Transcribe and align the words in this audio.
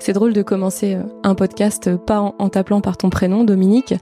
C'est 0.00 0.12
drôle 0.12 0.32
de 0.32 0.42
commencer 0.42 0.94
euh, 0.94 1.02
un 1.22 1.34
podcast 1.34 1.88
euh, 1.88 1.96
pas 1.96 2.20
en, 2.20 2.48
t'appelant 2.48 2.80
par 2.80 2.96
ton 2.96 3.10
prénom, 3.10 3.44
Dominique, 3.44 3.94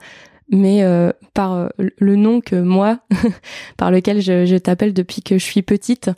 mais 0.51 0.85
euh, 0.85 1.11
par 1.35 1.71
le 1.79 2.17
nom 2.17 2.41
que 2.41 2.61
moi, 2.61 3.01
par 3.77 3.91
lequel 3.91 4.21
je, 4.21 4.57
t'appelle 4.59 4.93
depuis 4.93 5.23
que 5.23 5.39
je 5.39 5.45
suis 5.45 5.63
petite, 5.63 6.11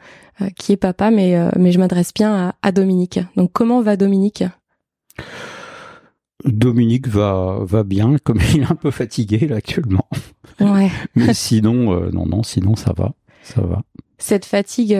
qui 0.57 0.73
est 0.73 0.77
papa, 0.77 1.11
mais, 1.11 1.37
mais 1.57 1.73
je 1.73 1.81
m'adresse 1.81 2.13
bien 2.15 2.55
à, 2.63 2.73
Dominique. 2.73 3.19
Donc 3.37 3.51
comment 3.53 3.81
va 3.81 3.97
Dominique? 3.97 4.45
Dominique 6.45 7.09
va, 7.09 7.59
va 7.63 7.83
bien, 7.83 8.17
comme 8.25 8.39
il 8.55 8.61
est 8.61 8.71
un 8.71 8.77
peu 8.77 8.91
fatigué 8.91 9.49
là 9.49 9.57
actuellement. 9.57 10.07
Ouais. 10.61 10.91
mais 11.17 11.35
sinon, 11.35 12.11
non, 12.13 12.27
non, 12.27 12.43
sinon 12.43 12.77
ça 12.77 12.93
va, 12.97 13.15
ça 13.43 13.63
va. 13.63 13.83
Cette 14.19 14.45
fatigue, 14.45 14.97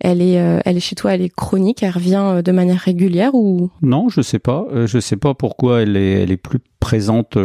elle 0.00 0.22
est, 0.22 0.40
euh, 0.40 0.60
elle 0.64 0.78
est 0.78 0.80
chez 0.80 0.96
toi, 0.96 1.14
elle 1.14 1.20
est 1.20 1.34
chronique, 1.34 1.82
elle 1.82 1.90
revient 1.90 2.22
euh, 2.22 2.42
de 2.42 2.52
manière 2.52 2.78
régulière 2.78 3.34
ou? 3.34 3.70
Non, 3.82 4.08
je 4.08 4.22
sais 4.22 4.38
pas. 4.38 4.66
Euh, 4.72 4.86
je 4.86 4.98
sais 4.98 5.16
pas 5.16 5.34
pourquoi 5.34 5.82
elle 5.82 5.96
est, 5.96 6.22
elle 6.22 6.30
est 6.30 6.38
plus 6.38 6.58
présente 6.80 7.36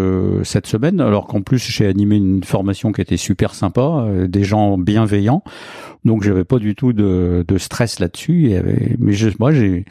cette 0.44 0.66
semaine, 0.66 1.02
alors 1.02 1.28
qu'en 1.28 1.42
plus 1.42 1.60
j'ai 1.60 1.86
animé 1.86 2.16
une 2.16 2.46
formation 2.46 2.94
qui 2.94 3.02
était 3.02 3.18
super 3.18 3.54
sympa, 3.54 4.08
des 4.30 4.46
gens 4.46 4.78
bienveillants, 4.78 5.44
donc 6.06 6.24
j'avais 6.24 6.46
pas 6.46 6.58
du 6.58 6.74
tout 6.74 6.94
de, 6.94 7.44
de 7.46 7.58
stress 7.58 8.00
là-dessus. 8.00 8.54
Mais 8.98 9.12
je, 9.12 9.30
moi 9.38 9.52
j'ai 9.52 9.84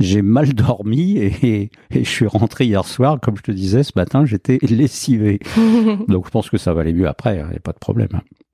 j'ai 0.00 0.20
mal 0.20 0.52
dormi 0.54 1.16
et, 1.16 1.70
et, 1.92 2.04
je 2.04 2.10
suis 2.10 2.26
rentré 2.26 2.64
hier 2.64 2.84
soir, 2.84 3.20
comme 3.20 3.36
je 3.36 3.42
te 3.42 3.52
disais, 3.52 3.84
ce 3.84 3.92
matin, 3.94 4.26
j'étais 4.26 4.58
lessivé. 4.62 5.38
Donc 6.08 6.26
je 6.26 6.30
pense 6.30 6.50
que 6.50 6.58
ça 6.58 6.74
va 6.74 6.80
aller 6.80 6.92
mieux 6.92 7.08
après, 7.08 7.36
il 7.36 7.40
hein, 7.40 7.48
n'y 7.50 7.56
a 7.56 7.60
pas 7.60 7.72
de 7.72 7.78
problème. 7.78 8.08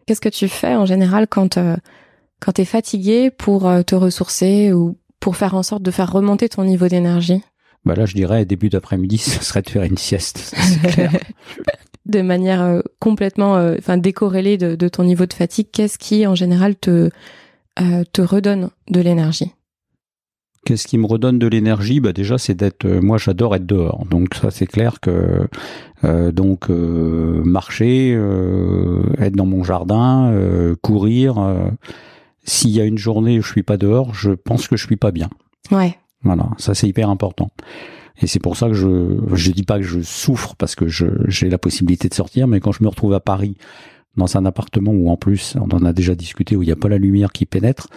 Qu'est-ce 0.04 0.20
que 0.20 0.28
tu 0.28 0.48
fais 0.48 0.74
en 0.74 0.84
général 0.84 1.26
quand 1.26 1.58
quand 2.40 2.52
tu 2.52 2.62
es 2.62 2.64
fatigué 2.64 3.30
pour 3.30 3.68
euh, 3.68 3.82
te 3.82 3.94
ressourcer 3.94 4.72
ou 4.72 4.98
pour 5.20 5.36
faire 5.36 5.54
en 5.54 5.62
sorte 5.62 5.82
de 5.82 5.90
faire 5.90 6.12
remonter 6.12 6.48
ton 6.48 6.64
niveau 6.64 6.88
d'énergie? 6.88 7.42
Bah 7.84 7.94
Là, 7.94 8.06
je 8.06 8.14
dirais, 8.14 8.44
début 8.44 8.68
d'après-midi, 8.68 9.18
ce 9.18 9.44
serait 9.44 9.62
de 9.62 9.70
faire 9.70 9.82
une 9.82 9.98
sieste. 9.98 10.54
de 12.06 12.22
manière 12.22 12.62
euh, 12.62 12.80
complètement 13.00 13.56
euh, 13.56 13.76
enfin 13.78 13.98
décorrélée 13.98 14.56
de, 14.56 14.88
ton 14.88 15.04
niveau 15.04 15.26
de 15.26 15.32
fatigue, 15.32 15.68
qu'est-ce 15.72 15.98
qui, 15.98 16.26
en 16.26 16.34
général, 16.34 16.76
te, 16.76 17.10
te 18.12 18.22
redonne 18.22 18.70
de 18.90 19.00
l'énergie? 19.00 19.52
Qu'est-ce 20.64 20.86
qui 20.86 20.98
me 20.98 21.06
redonne 21.06 21.38
de 21.38 21.46
l'énergie? 21.46 22.00
Bah 22.00 22.12
déjà 22.12 22.36
c'est 22.36 22.54
d'être 22.54 22.86
moi 22.86 23.16
j'adore 23.16 23.54
être 23.54 23.64
dehors. 23.64 24.04
Donc 24.10 24.34
ça 24.34 24.50
c'est 24.50 24.66
clair 24.66 24.98
que 25.00 25.48
donc 26.02 26.68
marcher 26.68 28.10
être 29.18 29.36
dans 29.36 29.46
mon 29.46 29.62
jardin 29.62 30.34
courir 30.82 31.38
s'il 32.48 32.70
y 32.70 32.80
a 32.80 32.84
une 32.84 32.98
journée 32.98 33.38
où 33.38 33.42
je 33.42 33.50
suis 33.50 33.62
pas 33.62 33.76
dehors, 33.76 34.14
je 34.14 34.30
pense 34.30 34.68
que 34.68 34.76
je 34.76 34.84
suis 34.84 34.96
pas 34.96 35.10
bien. 35.10 35.28
Ouais. 35.70 35.96
Voilà, 36.22 36.48
ça 36.58 36.74
c'est 36.74 36.88
hyper 36.88 37.10
important. 37.10 37.50
Et 38.20 38.26
c'est 38.26 38.40
pour 38.40 38.56
ça 38.56 38.66
que 38.66 38.74
je 38.74 39.18
je 39.32 39.50
dis 39.52 39.62
pas 39.62 39.78
que 39.78 39.84
je 39.84 40.00
souffre 40.00 40.56
parce 40.56 40.74
que 40.74 40.88
je 40.88 41.06
j'ai 41.28 41.48
la 41.48 41.58
possibilité 41.58 42.08
de 42.08 42.14
sortir, 42.14 42.48
mais 42.48 42.58
quand 42.60 42.72
je 42.72 42.82
me 42.82 42.88
retrouve 42.88 43.14
à 43.14 43.20
Paris 43.20 43.56
dans 44.16 44.36
un 44.36 44.44
appartement 44.44 44.90
où 44.90 45.10
en 45.10 45.16
plus 45.16 45.56
on 45.56 45.68
en 45.74 45.84
a 45.84 45.92
déjà 45.92 46.14
discuté 46.14 46.56
où 46.56 46.62
il 46.62 46.66
n'y 46.66 46.72
a 46.72 46.76
pas 46.76 46.88
la 46.88 46.98
lumière 46.98 47.32
qui 47.32 47.46
pénètre, 47.46 47.88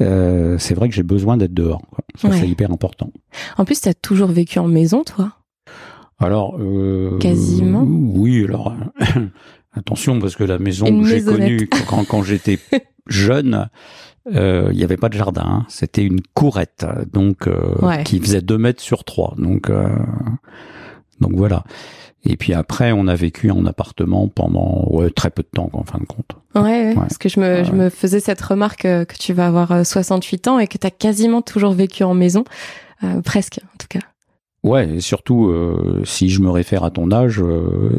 euh, 0.00 0.56
c'est 0.58 0.74
vrai 0.74 0.88
que 0.88 0.94
j'ai 0.94 1.02
besoin 1.02 1.36
d'être 1.36 1.52
dehors. 1.52 1.82
Ça 2.14 2.32
c'est 2.32 2.48
hyper 2.48 2.70
important. 2.70 3.10
En 3.58 3.64
plus, 3.64 3.80
tu 3.80 3.88
as 3.88 3.94
toujours 3.94 4.30
vécu 4.30 4.58
en 4.58 4.68
maison, 4.68 5.04
toi? 5.04 5.32
Alors 6.18 6.56
euh, 6.58 7.18
quasiment. 7.18 7.84
Oui, 7.84 8.44
alors 8.44 8.74
attention 9.78 10.18
parce 10.18 10.36
que 10.36 10.44
la 10.44 10.58
maison 10.58 10.86
que 11.00 11.06
j'ai 11.06 11.22
connue 11.22 11.68
quand, 11.88 12.04
quand 12.04 12.22
j'étais 12.22 12.58
jeune, 13.08 13.68
euh, 14.34 14.68
il 14.72 14.76
n'y 14.76 14.84
avait 14.84 14.96
pas 14.96 15.08
de 15.08 15.14
jardin. 15.14 15.44
Hein. 15.44 15.66
C'était 15.68 16.04
une 16.04 16.20
courette, 16.34 16.86
donc 17.12 17.46
euh, 17.46 18.02
qui 18.04 18.20
faisait 18.20 18.42
2 18.42 18.58
mètres 18.58 18.82
sur 18.82 19.04
3. 19.04 19.34
Donc, 19.38 19.70
euh, 19.70 19.88
donc 21.20 21.32
voilà. 21.34 21.64
Et 22.24 22.36
puis 22.36 22.52
après, 22.52 22.92
on 22.92 23.06
a 23.06 23.14
vécu 23.14 23.50
en 23.50 23.64
appartement 23.64 24.28
pendant 24.28 24.86
ouais, 24.90 25.10
très 25.10 25.30
peu 25.30 25.42
de 25.42 25.48
temps, 25.48 25.70
en 25.72 25.84
fin 25.84 25.98
de 25.98 26.04
compte. 26.04 26.32
Ouais, 26.54 26.94
parce 26.94 27.16
que 27.16 27.28
je 27.28 27.40
me, 27.40 27.64
je 27.64 27.72
me 27.72 27.90
faisais 27.90 28.20
cette 28.20 28.40
remarque 28.40 28.82
que 28.82 29.18
tu 29.18 29.32
vas 29.32 29.46
avoir 29.46 29.86
68 29.86 30.48
ans 30.48 30.58
et 30.58 30.66
que 30.66 30.76
tu 30.78 30.86
as 30.86 30.90
quasiment 30.90 31.42
toujours 31.42 31.72
vécu 31.72 32.02
en 32.02 32.14
maison, 32.14 32.44
presque 33.24 33.60
en 33.62 33.76
tout 33.78 33.86
cas. 33.88 34.00
Ouais, 34.64 34.96
et 34.96 35.00
surtout, 35.00 35.54
si 36.04 36.28
je 36.28 36.40
me 36.40 36.50
réfère 36.50 36.82
à 36.82 36.90
ton 36.90 37.12
âge, 37.12 37.40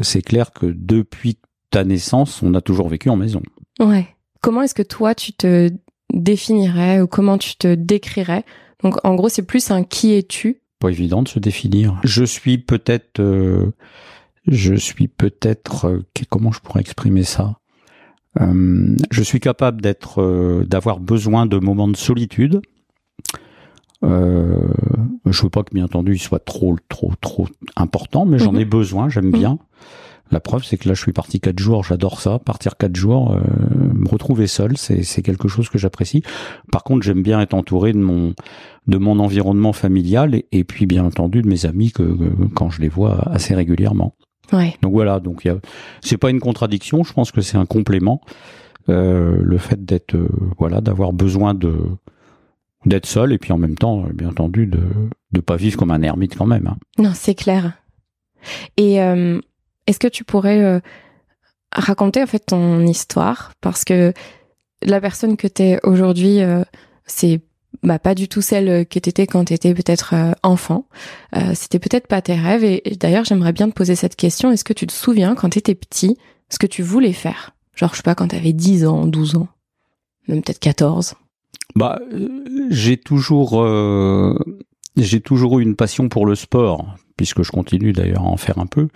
c'est 0.02 0.22
clair 0.22 0.52
que 0.52 0.66
depuis 0.66 1.38
ta 1.70 1.84
naissance, 1.84 2.42
on 2.42 2.54
a 2.54 2.60
toujours 2.60 2.88
vécu 2.88 3.08
en 3.08 3.16
maison. 3.16 3.42
Ouais. 3.78 4.08
Comment 4.40 4.62
est-ce 4.62 4.74
que 4.74 4.82
toi 4.82 5.14
tu 5.14 5.32
te 5.32 5.70
définirais 6.12 7.00
ou 7.00 7.06
comment 7.06 7.38
tu 7.38 7.56
te 7.56 7.74
décrirais? 7.74 8.44
Donc 8.82 8.96
en 9.04 9.14
gros, 9.14 9.28
c'est 9.28 9.46
plus 9.46 9.70
un 9.70 9.84
qui 9.84 10.14
es-tu? 10.14 10.62
Pas 10.78 10.90
évident 10.90 11.22
de 11.22 11.28
se 11.28 11.38
définir. 11.38 12.00
Je 12.04 12.24
suis 12.24 12.58
peut-être, 12.58 13.20
euh, 13.20 13.72
je 14.46 14.74
suis 14.74 15.08
peut-être, 15.08 15.88
euh, 15.88 16.04
comment 16.28 16.52
je 16.52 16.60
pourrais 16.60 16.80
exprimer 16.80 17.22
ça? 17.22 17.58
Euh, 18.40 18.96
Je 19.10 19.22
suis 19.22 19.40
capable 19.40 19.82
d'être, 19.82 20.64
d'avoir 20.66 21.00
besoin 21.00 21.46
de 21.46 21.58
moments 21.58 21.88
de 21.88 21.96
solitude. 21.96 22.62
Euh, 24.02 24.72
je 25.26 25.42
veux 25.42 25.50
pas 25.50 25.62
que 25.62 25.74
bien 25.74 25.84
entendu 25.84 26.14
il 26.14 26.18
soit 26.18 26.42
trop 26.42 26.76
trop 26.88 27.12
trop 27.20 27.46
important, 27.76 28.24
mais 28.24 28.38
j'en 28.38 28.52
mhm. 28.52 28.60
ai 28.60 28.64
besoin, 28.64 29.08
j'aime 29.08 29.26
mhm. 29.26 29.38
bien. 29.38 29.58
La 30.30 30.40
preuve, 30.40 30.64
c'est 30.64 30.76
que 30.76 30.88
là, 30.88 30.94
je 30.94 31.00
suis 31.00 31.12
parti 31.12 31.40
quatre 31.40 31.58
jours, 31.58 31.82
j'adore 31.84 32.20
ça. 32.20 32.38
Partir 32.38 32.76
quatre 32.76 32.94
jours, 32.96 33.32
euh, 33.32 33.40
me 33.94 34.08
retrouver 34.08 34.46
seul, 34.46 34.76
c'est 34.76 35.22
quelque 35.22 35.48
chose 35.48 35.68
que 35.68 35.78
j'apprécie. 35.78 36.22
Par 36.70 36.84
contre, 36.84 37.02
j'aime 37.02 37.22
bien 37.22 37.40
être 37.40 37.54
entouré 37.54 37.92
de 37.92 37.98
mon 37.98 38.34
de 38.86 38.98
mon 38.98 39.18
environnement 39.18 39.72
familial 39.72 40.42
et, 40.50 40.64
puis 40.64 40.86
bien 40.86 41.04
entendu 41.04 41.42
de 41.42 41.48
mes 41.48 41.66
amis 41.66 41.92
que, 41.92 42.16
quand 42.54 42.70
je 42.70 42.80
les 42.80 42.88
vois 42.88 43.28
assez 43.30 43.54
régulièrement. 43.54 44.14
Ouais. 44.52 44.74
Donc 44.82 44.92
voilà, 44.92 45.20
donc 45.20 45.46
c'est 46.00 46.16
pas 46.16 46.30
une 46.30 46.40
contradiction. 46.40 47.04
Je 47.04 47.12
pense 47.12 47.30
que 47.30 47.40
c'est 47.40 47.56
un 47.56 47.66
complément. 47.66 48.20
Euh, 48.88 49.38
le 49.40 49.58
fait 49.58 49.84
d'être 49.84 50.14
euh, 50.16 50.28
voilà, 50.58 50.80
d'avoir 50.80 51.12
besoin 51.12 51.54
de 51.54 51.76
d'être 52.86 53.06
seul 53.06 53.32
et 53.32 53.38
puis 53.38 53.52
en 53.52 53.58
même 53.58 53.76
temps, 53.76 54.06
bien 54.12 54.28
entendu, 54.28 54.66
de 54.66 54.80
de 55.32 55.40
pas 55.40 55.56
vivre 55.56 55.76
comme 55.76 55.90
un 55.90 56.02
ermite 56.02 56.36
quand 56.36 56.46
même. 56.46 56.66
Hein. 56.66 56.76
Non, 56.98 57.12
c'est 57.14 57.34
clair. 57.34 57.74
Et 58.76 59.02
euh, 59.02 59.38
est-ce 59.90 59.98
que 59.98 60.08
tu 60.08 60.24
pourrais 60.24 60.62
euh, 60.62 60.80
raconter 61.72 62.22
en 62.22 62.26
fait 62.26 62.38
ton 62.46 62.86
histoire? 62.86 63.52
Parce 63.60 63.84
que 63.84 64.12
la 64.82 65.00
personne 65.00 65.36
que 65.36 65.48
tu 65.48 65.62
es 65.62 65.80
aujourd'hui, 65.84 66.40
euh, 66.40 66.62
c'est 67.06 67.40
bah, 67.82 67.98
pas 67.98 68.14
du 68.14 68.28
tout 68.28 68.40
celle 68.40 68.86
que 68.86 68.98
tu 68.98 69.08
étais 69.08 69.26
quand 69.26 69.46
tu 69.46 69.52
étais 69.52 69.74
peut-être 69.74 70.14
euh, 70.14 70.32
enfant. 70.42 70.86
C'était 71.54 71.78
peut-être 71.78 72.06
pas 72.06 72.22
tes 72.22 72.34
rêves. 72.34 72.64
Et, 72.64 72.82
d'ailleurs, 72.98 73.24
j'aimerais 73.24 73.52
bien 73.52 73.68
te 73.68 73.74
poser 73.74 73.96
cette 73.96 74.16
question. 74.16 74.50
Est-ce 74.50 74.64
que 74.64 74.72
tu 74.72 74.86
te 74.86 74.92
souviens 74.92 75.34
quand 75.34 75.50
tu 75.50 75.58
étais 75.58 75.74
petit 75.74 76.16
ce 76.48 76.58
que 76.58 76.66
tu 76.66 76.82
voulais 76.82 77.12
faire? 77.12 77.54
Genre, 77.74 77.90
je 77.90 77.96
sais 77.96 78.02
pas, 78.02 78.14
quand 78.14 78.28
tu 78.28 78.36
avais 78.36 78.52
10 78.52 78.86
ans, 78.86 79.06
12 79.06 79.36
ans, 79.36 79.48
même 80.28 80.42
peut-être 80.42 80.58
14 80.58 81.14
Bah, 81.74 82.00
j'ai 82.70 82.96
toujours, 82.96 83.64
j'ai 84.96 85.20
toujours 85.20 85.58
eu 85.58 85.62
une 85.62 85.76
passion 85.76 86.08
pour 86.08 86.26
le 86.26 86.34
sport 86.34 86.96
puisque 87.20 87.42
je 87.42 87.52
continue 87.52 87.92
d'ailleurs 87.92 88.22
à 88.22 88.28
en 88.28 88.38
faire 88.38 88.58
un 88.58 88.64
peu. 88.64 88.88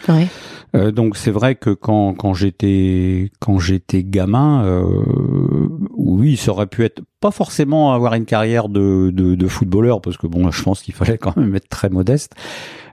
Euh, 0.75 0.93
donc 0.93 1.19
c'est 1.19 1.31
vrai 1.31 1.57
que 1.57 1.69
quand, 1.69 2.15
quand 2.15 2.33
j'étais 2.33 3.31
quand 3.39 3.59
j'étais 3.59 4.03
gamin, 4.03 4.65
euh, 4.65 5.69
oui, 5.95 6.39
ça 6.39 6.53
aurait 6.53 6.67
pu 6.67 6.85
être 6.85 7.03
pas 7.21 7.31
forcément 7.31 7.93
avoir 7.93 8.15
une 8.15 8.25
carrière 8.25 8.71
de, 8.71 9.11
de, 9.13 9.35
de 9.35 9.47
footballeur, 9.47 10.01
parce 10.01 10.17
que 10.17 10.27
bon, 10.27 10.51
je 10.51 10.63
pense 10.63 10.81
qu'il 10.81 10.95
fallait 10.95 11.19
quand 11.19 11.37
même 11.37 11.55
être 11.55 11.69
très 11.69 11.91
modeste, 11.91 12.35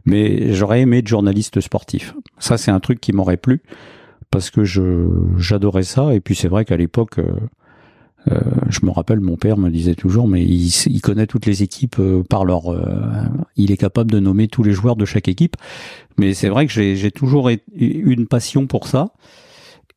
mais 0.03 0.51
j'aurais 0.51 0.81
aimé 0.81 0.97
être 0.97 1.07
journaliste 1.07 1.61
sportif. 1.61 2.13
Ça, 2.37 2.57
c'est 2.57 2.71
un 2.71 2.81
truc 2.81 2.99
qui 2.99 3.13
m'aurait 3.13 3.37
plu 3.37 3.61
parce 4.31 4.49
que 4.49 4.65
je 4.65 5.07
j'adorais 5.37 5.83
ça. 5.83 6.13
Et 6.13 6.19
puis 6.19 6.35
c'est 6.35 6.49
vrai 6.49 6.65
qu'à 6.65 6.75
l'époque, 6.75 7.19
euh, 7.19 7.31
euh, 8.29 8.39
je 8.69 8.85
me 8.85 8.91
rappelle, 8.91 9.19
mon 9.19 9.35
père 9.35 9.57
me 9.57 9.69
disait 9.69 9.95
toujours, 9.95 10.27
mais 10.27 10.43
il, 10.43 10.67
il 10.87 11.01
connaît 11.01 11.27
toutes 11.27 11.45
les 11.45 11.63
équipes 11.63 11.97
euh, 11.99 12.23
par 12.23 12.45
leur. 12.45 12.71
Euh, 12.71 13.25
il 13.55 13.71
est 13.71 13.77
capable 13.77 14.11
de 14.11 14.19
nommer 14.19 14.47
tous 14.47 14.63
les 14.63 14.73
joueurs 14.73 14.95
de 14.95 15.05
chaque 15.05 15.27
équipe. 15.27 15.55
Mais 16.17 16.33
c'est 16.33 16.49
vrai 16.49 16.67
que 16.67 16.71
j'ai 16.71 17.11
toujours 17.11 17.49
eu 17.49 17.59
une 17.75 18.27
passion 18.27 18.67
pour 18.67 18.87
ça. 18.87 19.13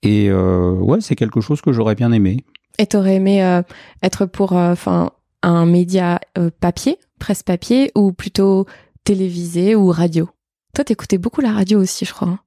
Et 0.03 0.33
ouais, 0.33 1.01
c'est 1.01 1.17
quelque 1.17 1.41
chose 1.41 1.61
que 1.61 1.73
j'aurais 1.73 1.95
bien 1.95 2.13
aimé. 2.13 2.45
Et 2.79 2.87
t'aurais 2.87 3.17
aimé 3.17 3.63
être 4.03 4.27
pour, 4.27 4.53
enfin, 4.53 5.11
un 5.43 5.67
média 5.67 6.21
papier, 6.61 6.99
presse 7.19 7.43
papier, 7.43 7.91
ou 7.95 8.13
plutôt 8.13 8.67
télévisé 9.05 9.75
ou 9.75 9.91
radio? 9.91 10.29
Toi, 10.75 10.85
t'écoutais 10.85 11.19
beaucoup 11.19 11.41
la 11.41 11.53
radio 11.53 11.81
aussi, 11.81 12.05
je 12.05 12.13
crois. 12.13 12.29
Hein. 12.29 12.39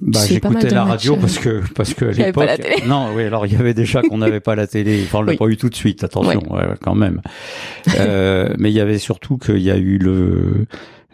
Bah, 0.00 0.20
j'écoutais 0.26 0.70
la 0.70 0.84
radio 0.84 1.16
parce 1.16 1.38
que 1.38 1.62
parce 1.74 1.94
que 1.94 2.06
à 2.06 2.12
l'époque 2.12 2.48
non 2.86 3.12
oui 3.14 3.24
alors 3.24 3.46
il 3.46 3.52
y 3.52 3.56
avait 3.56 3.74
déjà 3.74 4.02
qu'on 4.02 4.18
n'avait 4.18 4.40
pas 4.40 4.54
la 4.54 4.66
télé. 4.66 5.02
Enfin 5.04 5.18
on 5.18 5.22
l'a 5.22 5.36
pas 5.36 5.46
eu 5.46 5.56
tout 5.56 5.68
de 5.68 5.74
suite 5.74 6.04
attention 6.04 6.42
ouais. 6.52 6.64
quand 6.80 6.94
même. 6.94 7.22
Euh, 7.98 8.54
mais 8.58 8.70
il 8.70 8.74
y 8.74 8.80
avait 8.80 8.98
surtout 8.98 9.38
qu'il 9.38 9.60
y 9.60 9.70
a 9.70 9.76
eu 9.76 9.98
le 9.98 10.66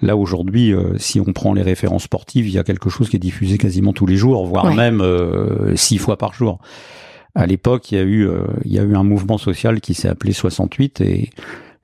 là 0.02 0.16
aujourd'hui 0.16 0.72
euh, 0.72 0.98
si 0.98 1.20
on 1.20 1.32
prend 1.32 1.54
les 1.54 1.62
références 1.62 2.04
sportives 2.04 2.46
il 2.46 2.54
y 2.54 2.58
a 2.58 2.64
quelque 2.64 2.90
chose 2.90 3.08
qui 3.08 3.16
est 3.16 3.20
diffusé 3.20 3.56
quasiment 3.56 3.92
tous 3.92 4.06
les 4.06 4.16
jours 4.16 4.46
voire 4.46 4.74
même 4.74 5.00
euh, 5.00 5.74
six 5.76 5.98
fois 5.98 6.18
par 6.18 6.34
jour. 6.34 6.58
À 7.34 7.46
l'époque 7.46 7.92
il 7.92 7.98
y 7.98 8.00
a 8.00 8.04
eu 8.04 8.26
euh, 8.26 8.42
il 8.64 8.72
y 8.72 8.78
a 8.78 8.82
eu 8.82 8.94
un 8.96 9.04
mouvement 9.04 9.38
social 9.38 9.80
qui 9.80 9.94
s'est 9.94 10.08
appelé 10.08 10.32
68 10.32 11.00
et 11.00 11.30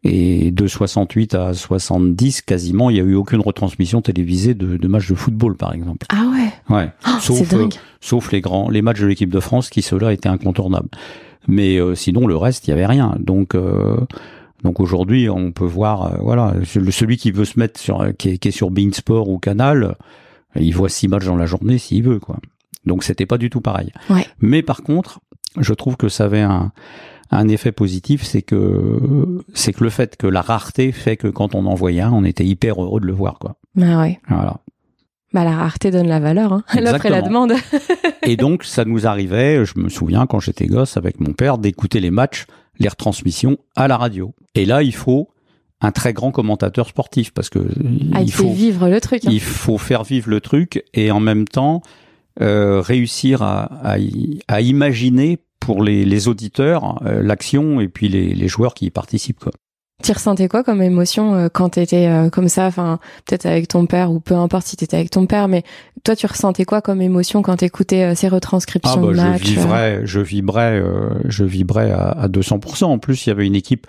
Et 0.05 0.51
de 0.51 0.67
68 0.67 1.35
à 1.35 1.55
70, 1.55 2.43
quasiment, 2.43 2.91
il 2.91 2.97
y 2.97 3.01
a 3.01 3.05
eu 3.05 3.15
aucune 3.15 3.41
retransmission 3.41 4.03
télévisée 4.03 4.55
de, 4.55 4.77
de 4.77 4.89
matchs 4.89 5.09
de 5.09 5.15
football, 5.15 5.57
par 5.57 5.73
exemple. 5.73 6.07
Ah 6.09 6.25
ouais. 6.33 6.77
Ouais. 6.77 6.91
Oh, 7.07 7.21
sauf, 7.21 7.49
dingue. 7.49 7.75
sauf 8.01 8.33
les 8.33 8.41
grands, 8.41 8.69
les 8.69 8.83
matchs 8.83 9.01
de 9.01 9.07
l'équipe 9.07 9.31
de 9.31 9.39
France 9.39 9.71
qui 9.71 9.81
ceux-là 9.81 10.13
étaient 10.13 10.29
incontournables. 10.29 10.89
Mais 11.47 11.77
euh, 11.77 11.95
sinon, 11.95 12.27
le 12.27 12.37
reste, 12.37 12.67
il 12.67 12.71
y 12.71 12.73
avait 12.73 12.87
rien. 12.87 13.15
Donc, 13.21 13.55
euh, 13.55 13.97
donc 14.65 14.81
aujourd'hui, 14.81 15.31
on 15.31 15.53
peut 15.53 15.65
voir, 15.65 16.15
euh, 16.15 16.17
voilà, 16.21 16.55
celui 16.65 17.17
qui 17.17 17.31
veut 17.31 17.45
se 17.45 17.59
mettre 17.61 17.79
sur, 17.79 18.05
qui 18.19 18.31
est, 18.31 18.39
qui 18.39 18.49
est 18.49 18.53
sur 18.53 18.71
Bein 18.71 18.91
Sport 18.93 19.29
ou 19.29 19.39
Canal, 19.39 19.97
il 20.57 20.75
voit 20.75 20.89
six 20.89 21.07
matchs 21.07 21.27
dans 21.27 21.37
la 21.37 21.47
journée 21.47 21.79
s'il 21.79 22.03
veut, 22.03 22.19
quoi. 22.19 22.39
Donc 22.85 23.05
c'était 23.05 23.27
pas 23.27 23.39
du 23.39 23.51
tout 23.51 23.61
pareil. 23.61 23.93
Ouais. 24.11 24.27
Mais 24.41 24.63
par 24.63 24.83
contre, 24.83 25.21
je 25.59 25.73
trouve 25.73 25.97
que 25.97 26.09
ça 26.09 26.25
avait 26.25 26.41
un, 26.41 26.73
un 27.33 27.49
effet 27.49 27.73
positif, 27.73 28.23
c'est 28.23 28.43
que 28.43 28.99
c'est 29.55 29.73
que 29.73 29.83
le 29.85 29.91
fait 29.91 30.17
que 30.17 30.27
la 30.27 30.43
rareté 30.43 30.93
fait 30.93 31.17
que 31.17 31.29
quand 31.29 31.55
on 31.55 31.67
en 31.67 31.75
voyait 31.75 32.03
un, 32.03 32.13
on 32.13 32.25
était 32.25 32.45
hyper 32.45 32.83
heureux 32.83 33.01
de 33.01 33.07
le 33.07 33.13
voir, 33.13 33.39
quoi. 33.39 33.57
Bah 33.75 34.01
ouais. 34.01 34.21
Voilà. 34.29 34.59
Bah 35.33 35.45
la 35.45 35.53
rareté 35.57 35.91
donne 35.91 36.09
la 36.09 36.21
valeur, 36.21 36.53
hein. 36.53 36.63
l'offre 36.81 37.07
et 37.07 37.11
la 37.11 37.23
demande. 37.23 37.55
Et 38.27 38.37
donc, 38.37 38.65
ça 38.65 38.85
nous 38.85 39.07
arrivait, 39.07 39.65
je 39.65 39.79
me 39.79 39.89
souviens 39.89 40.27
quand 40.27 40.41
j'étais 40.41 40.67
gosse 40.67 40.97
avec 40.97 41.21
mon 41.21 41.33
père, 41.33 41.59
d'écouter 41.59 42.01
les 42.01 42.11
matchs, 42.11 42.45
les 42.79 42.89
retransmissions 42.89 43.57
à 43.75 43.89
la 43.89 43.97
radio. 43.97 44.35
Et 44.55 44.65
là, 44.67 44.83
il 44.83 44.95
faut 44.95 45.29
un 45.81 45.91
très 45.91 46.13
grand 46.13 46.31
commentateur 46.31 46.87
sportif 46.89 47.33
parce 47.33 47.49
que 47.51 47.59
Ah, 48.15 48.21
il, 48.23 48.31
faut 48.31 48.53
vivre 48.53 48.89
le 48.89 49.01
truc. 49.01 49.25
hein. 49.25 49.31
il 49.33 49.41
faut 49.41 49.79
faire 49.79 50.05
vivre 50.05 50.29
le 50.31 50.41
truc 50.41 50.85
et 50.95 51.11
en 51.11 51.19
même 51.19 51.49
temps 51.49 51.83
euh, 52.41 52.81
réussir 52.81 53.43
à, 53.43 53.65
à, 53.83 53.97
à 54.49 54.61
imaginer 54.61 55.39
pour 55.65 55.83
les, 55.83 56.05
les 56.05 56.29
auditeurs 56.29 57.01
euh, 57.05 57.23
l'action 57.23 57.81
et 57.81 57.89
puis 57.89 58.09
les, 58.09 58.35
les 58.35 58.49
joueurs 58.49 58.75
qui 58.75 58.87
y 58.87 58.91
participent. 58.91 59.41
Quoi. 59.41 59.53
Tu 60.03 60.11
ressentais 60.13 60.49
quoi 60.49 60.65
comme 60.65 60.83
émotion 60.83 61.35
euh, 61.35 61.49
quand 61.53 61.71
t'étais 61.71 62.09
euh, 62.09 62.29
comme 62.29 62.49
ça, 62.49 62.67
enfin 62.67 62.99
peut-être 63.25 63.47
avec 63.47 63.69
ton 63.69 63.87
père 63.87 64.11
ou 64.11 64.19
peu 64.19 64.35
importe 64.35 64.67
si 64.67 64.77
t'étais 64.77 64.97
avec 64.97 65.11
ton 65.11 65.27
père, 65.27 65.47
mais 65.47 65.63
toi 66.03 66.17
tu 66.17 66.27
ressentais 66.27 66.65
quoi 66.65 66.83
comme 66.83 67.01
émotion 67.01 67.41
quand 67.43 67.57
t'écoutais 67.57 68.03
euh, 68.03 68.15
ces 68.15 68.29
retranscriptions 68.29 69.01
de 69.01 69.11
Ah, 69.11 69.13
je 69.13 69.21
matchs 69.21 69.43
euh, 69.43 69.61
vibrais, 69.61 70.01
je 70.05 70.21
vibrais, 70.21 70.81
euh, 70.81 71.11
je 71.27 71.45
vibrais 71.45 71.93
à, 71.93 72.09
à 72.09 72.29
200%. 72.29 72.85
En 72.85 72.99
plus, 72.99 73.27
il 73.27 73.31
y 73.31 73.33
avait 73.33 73.47
une 73.47 73.55
équipe 73.55 73.87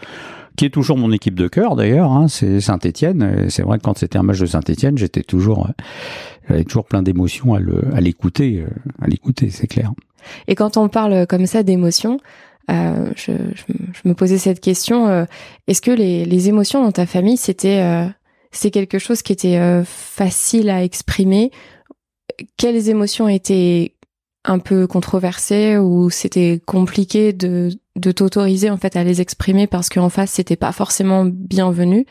qui 0.56 0.66
est 0.66 0.70
toujours 0.70 0.98
mon 1.00 1.12
équipe 1.12 1.34
de 1.34 1.48
cœur 1.48 1.76
d'ailleurs, 1.76 2.12
hein, 2.12 2.28
c'est 2.28 2.62
Saint-Étienne. 2.62 3.46
Et 3.46 3.50
C'est 3.50 3.64
vrai 3.64 3.80
que 3.80 3.84
quand 3.84 3.98
c'était 3.98 4.20
un 4.20 4.24
match 4.24 4.40
de 4.40 4.46
Saint-Étienne, 4.46 5.00
j'étais 5.00 5.24
toujours, 5.24 5.68
j'avais 6.48 6.64
toujours 6.64 6.86
plein 6.86 7.02
d'émotions 7.02 7.56
à 7.56 8.02
l'écouter, 8.02 8.64
à 9.02 9.08
l'écouter, 9.08 9.50
c'est 9.50 9.66
clair. 9.66 9.94
Et 10.48 10.56
quand 10.56 10.78
on 10.78 10.90
parle 10.90 11.28
comme 11.28 11.46
ça 11.46 11.64
d'émotions, 11.64 12.20
euh, 12.72 13.12
je, 13.16 13.34
je, 13.56 13.64
je 13.68 14.08
me 14.08 14.14
posais 14.14 14.38
cette 14.38 14.62
question 14.62 15.08
euh, 15.08 15.26
est-ce 15.68 15.82
que 15.82 15.92
les, 15.92 16.24
les 16.24 16.48
émotions 16.48 16.82
dans 16.82 16.94
ta 16.94 17.06
famille 17.06 17.36
c'était 17.36 17.82
euh, 17.82 18.08
c'est 18.52 18.72
quelque 18.72 19.00
chose 19.00 19.22
qui 19.22 19.34
était 19.34 19.58
euh, 19.58 19.84
facile 19.84 20.70
à 20.70 20.84
exprimer? 20.84 21.52
Quelles 22.58 22.88
émotions 22.88 23.28
étaient 23.28 23.96
un 24.46 24.60
peu 24.60 24.88
controversées 24.88 25.78
ou 25.78 26.10
c'était 26.10 26.62
compliqué 26.66 27.34
de, 27.34 27.70
de 27.98 28.12
t'autoriser 28.12 28.70
en 28.70 28.78
fait 28.78 28.96
à 28.96 29.04
les 29.04 29.20
exprimer 29.20 29.68
parce 29.68 29.90
qu'en 29.90 30.10
face 30.10 30.32
c'était 30.32 30.56
pas 30.56 30.72
forcément 30.72 31.26
bienvenu? 31.26 32.06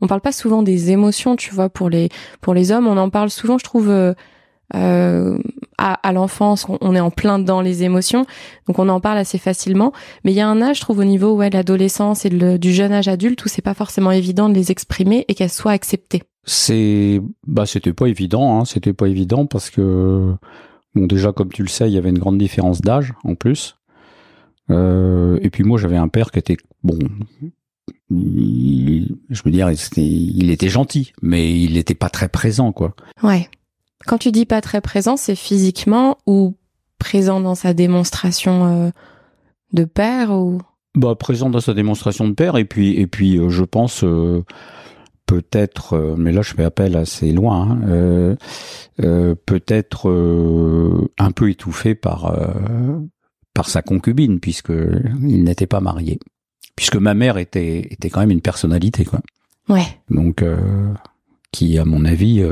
On 0.00 0.08
parle 0.08 0.20
pas 0.20 0.32
souvent 0.32 0.62
des 0.62 0.90
émotions, 0.90 1.36
tu 1.36 1.54
vois, 1.54 1.68
pour 1.68 1.88
les 1.88 2.08
pour 2.40 2.54
les 2.54 2.72
hommes. 2.72 2.88
On 2.88 2.98
en 2.98 3.08
parle 3.08 3.30
souvent, 3.30 3.56
je 3.56 3.64
trouve. 3.64 4.14
Euh, 4.74 5.38
à, 5.78 5.94
à 6.06 6.12
l'enfance, 6.12 6.66
on, 6.68 6.78
on 6.80 6.94
est 6.94 7.00
en 7.00 7.10
plein 7.10 7.38
dans 7.38 7.60
les 7.60 7.82
émotions, 7.84 8.26
donc 8.66 8.78
on 8.78 8.88
en 8.88 9.00
parle 9.00 9.18
assez 9.18 9.38
facilement. 9.38 9.92
Mais 10.24 10.32
il 10.32 10.34
y 10.36 10.40
a 10.40 10.48
un 10.48 10.60
âge, 10.62 10.76
je 10.76 10.80
trouve, 10.82 10.98
au 10.98 11.04
niveau 11.04 11.34
ouais, 11.34 11.50
de 11.50 11.56
l'adolescence 11.56 12.24
et 12.24 12.30
le- 12.30 12.58
du 12.58 12.72
jeune 12.72 12.92
âge 12.92 13.08
adulte 13.08 13.44
où 13.44 13.48
c'est 13.48 13.62
pas 13.62 13.74
forcément 13.74 14.10
évident 14.10 14.48
de 14.48 14.54
les 14.54 14.70
exprimer 14.70 15.24
et 15.28 15.34
qu'elles 15.34 15.50
soient 15.50 15.72
acceptées. 15.72 16.22
C'est, 16.44 17.22
bah, 17.46 17.64
c'était 17.66 17.92
pas 17.94 18.06
évident, 18.06 18.58
hein, 18.60 18.64
c'était 18.64 18.92
pas 18.92 19.06
évident 19.06 19.46
parce 19.46 19.70
que, 19.70 20.34
bon, 20.94 21.06
déjà, 21.06 21.32
comme 21.32 21.48
tu 21.50 21.62
le 21.62 21.68
sais, 21.68 21.88
il 21.88 21.94
y 21.94 21.98
avait 21.98 22.10
une 22.10 22.18
grande 22.18 22.36
différence 22.38 22.80
d'âge, 22.82 23.14
en 23.24 23.34
plus. 23.34 23.76
Euh, 24.70 25.38
et 25.42 25.50
puis 25.50 25.62
moi, 25.64 25.78
j'avais 25.78 25.96
un 25.96 26.08
père 26.08 26.30
qui 26.30 26.38
était, 26.38 26.56
bon, 26.82 26.98
il- 28.10 29.16
je 29.30 29.42
veux 29.44 29.50
dire, 29.50 29.70
il 29.70 29.74
était, 29.74 30.02
il 30.06 30.50
était 30.50 30.68
gentil, 30.68 31.12
mais 31.22 31.58
il 31.58 31.74
n'était 31.74 31.94
pas 31.94 32.08
très 32.10 32.28
présent, 32.28 32.72
quoi. 32.72 32.94
Ouais. 33.22 33.48
Quand 34.06 34.18
tu 34.18 34.32
dis 34.32 34.46
pas 34.46 34.60
très 34.60 34.80
présent, 34.80 35.16
c'est 35.16 35.34
physiquement 35.34 36.18
ou 36.26 36.54
présent 36.98 37.40
dans 37.40 37.54
sa 37.54 37.74
démonstration 37.74 38.64
euh, 38.66 38.90
de 39.72 39.84
père 39.84 40.30
ou? 40.32 40.60
Bah, 40.94 41.14
présent 41.14 41.50
dans 41.50 41.60
sa 41.60 41.74
démonstration 41.74 42.28
de 42.28 42.34
père, 42.34 42.56
et 42.56 42.64
puis, 42.64 42.92
et 43.00 43.06
puis, 43.06 43.38
euh, 43.38 43.48
je 43.48 43.64
pense, 43.64 44.04
euh, 44.04 44.44
peut-être, 45.26 46.14
mais 46.16 46.32
là, 46.32 46.42
je 46.42 46.54
fais 46.54 46.64
appel 46.64 46.96
assez 46.96 47.32
loin, 47.32 47.78
hein, 47.82 48.36
peut-être 49.46 50.10
un 51.18 51.30
peu 51.32 51.50
étouffé 51.50 51.94
par, 51.94 52.36
par 53.54 53.68
sa 53.68 53.80
concubine, 53.80 54.38
puisque 54.38 54.72
il 55.22 55.44
n'était 55.44 55.66
pas 55.66 55.80
marié. 55.80 56.20
Puisque 56.76 56.96
ma 56.96 57.14
mère 57.14 57.38
était, 57.38 57.88
était 57.90 58.10
quand 58.10 58.20
même 58.20 58.32
une 58.32 58.42
personnalité, 58.42 59.06
quoi. 59.06 59.20
ouais. 59.70 59.86
Donc, 60.10 60.44
qui, 61.52 61.78
à 61.78 61.86
mon 61.86 62.04
avis, 62.04 62.44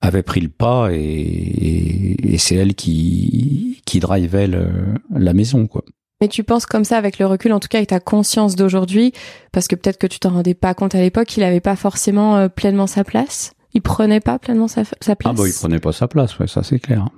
avait 0.00 0.22
pris 0.22 0.40
le 0.40 0.48
pas 0.48 0.90
et, 0.92 0.96
et, 0.96 2.34
et 2.34 2.38
c'est 2.38 2.56
elle 2.56 2.74
qui, 2.74 3.80
qui 3.86 4.00
drivait 4.00 4.48
le- 4.48 4.94
la 5.14 5.32
maison, 5.32 5.66
quoi. 5.66 5.84
Mais 6.20 6.28
tu 6.28 6.44
penses 6.44 6.66
comme 6.66 6.84
ça 6.84 6.98
avec 6.98 7.18
le 7.18 7.26
recul, 7.26 7.52
en 7.52 7.58
tout 7.58 7.66
cas 7.68 7.78
avec 7.78 7.88
ta 7.88 7.98
conscience 7.98 8.54
d'aujourd'hui, 8.54 9.12
parce 9.50 9.66
que 9.66 9.74
peut-être 9.74 9.98
que 9.98 10.06
tu 10.06 10.20
t'en 10.20 10.30
rendais 10.30 10.54
pas 10.54 10.72
compte 10.72 10.94
à 10.94 11.00
l'époque, 11.00 11.36
il 11.36 11.42
avait 11.42 11.60
pas 11.60 11.74
forcément 11.74 12.36
euh, 12.36 12.48
pleinement 12.48 12.86
sa 12.86 13.02
place? 13.02 13.54
Il 13.74 13.82
prenait 13.82 14.20
pas 14.20 14.38
pleinement 14.38 14.68
sa, 14.68 14.84
sa 15.00 15.16
place. 15.16 15.34
Ah 15.34 15.36
bah 15.36 15.48
il 15.48 15.52
prenait 15.54 15.80
pas 15.80 15.92
sa 15.92 16.06
place, 16.06 16.38
ouais, 16.38 16.46
ça 16.46 16.62
c'est 16.62 16.78
clair. 16.78 17.08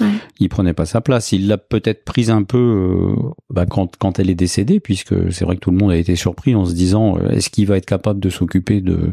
Ouais. 0.00 0.06
Il 0.38 0.48
prenait 0.48 0.72
pas 0.72 0.86
sa 0.86 1.00
place. 1.00 1.32
Il 1.32 1.48
l'a 1.48 1.58
peut-être 1.58 2.04
prise 2.04 2.30
un 2.30 2.44
peu 2.44 2.58
euh, 2.58 3.30
bah, 3.50 3.66
quand, 3.66 3.96
quand 3.98 4.18
elle 4.18 4.30
est 4.30 4.34
décédée, 4.34 4.78
puisque 4.78 5.32
c'est 5.32 5.44
vrai 5.44 5.56
que 5.56 5.60
tout 5.60 5.70
le 5.70 5.78
monde 5.78 5.90
a 5.90 5.96
été 5.96 6.16
surpris 6.16 6.54
en 6.54 6.64
se 6.64 6.74
disant 6.74 7.18
euh, 7.18 7.30
est-ce 7.30 7.50
qu'il 7.50 7.66
va 7.66 7.76
être 7.76 7.86
capable 7.86 8.20
de 8.20 8.30
s'occuper 8.30 8.80
de 8.80 9.12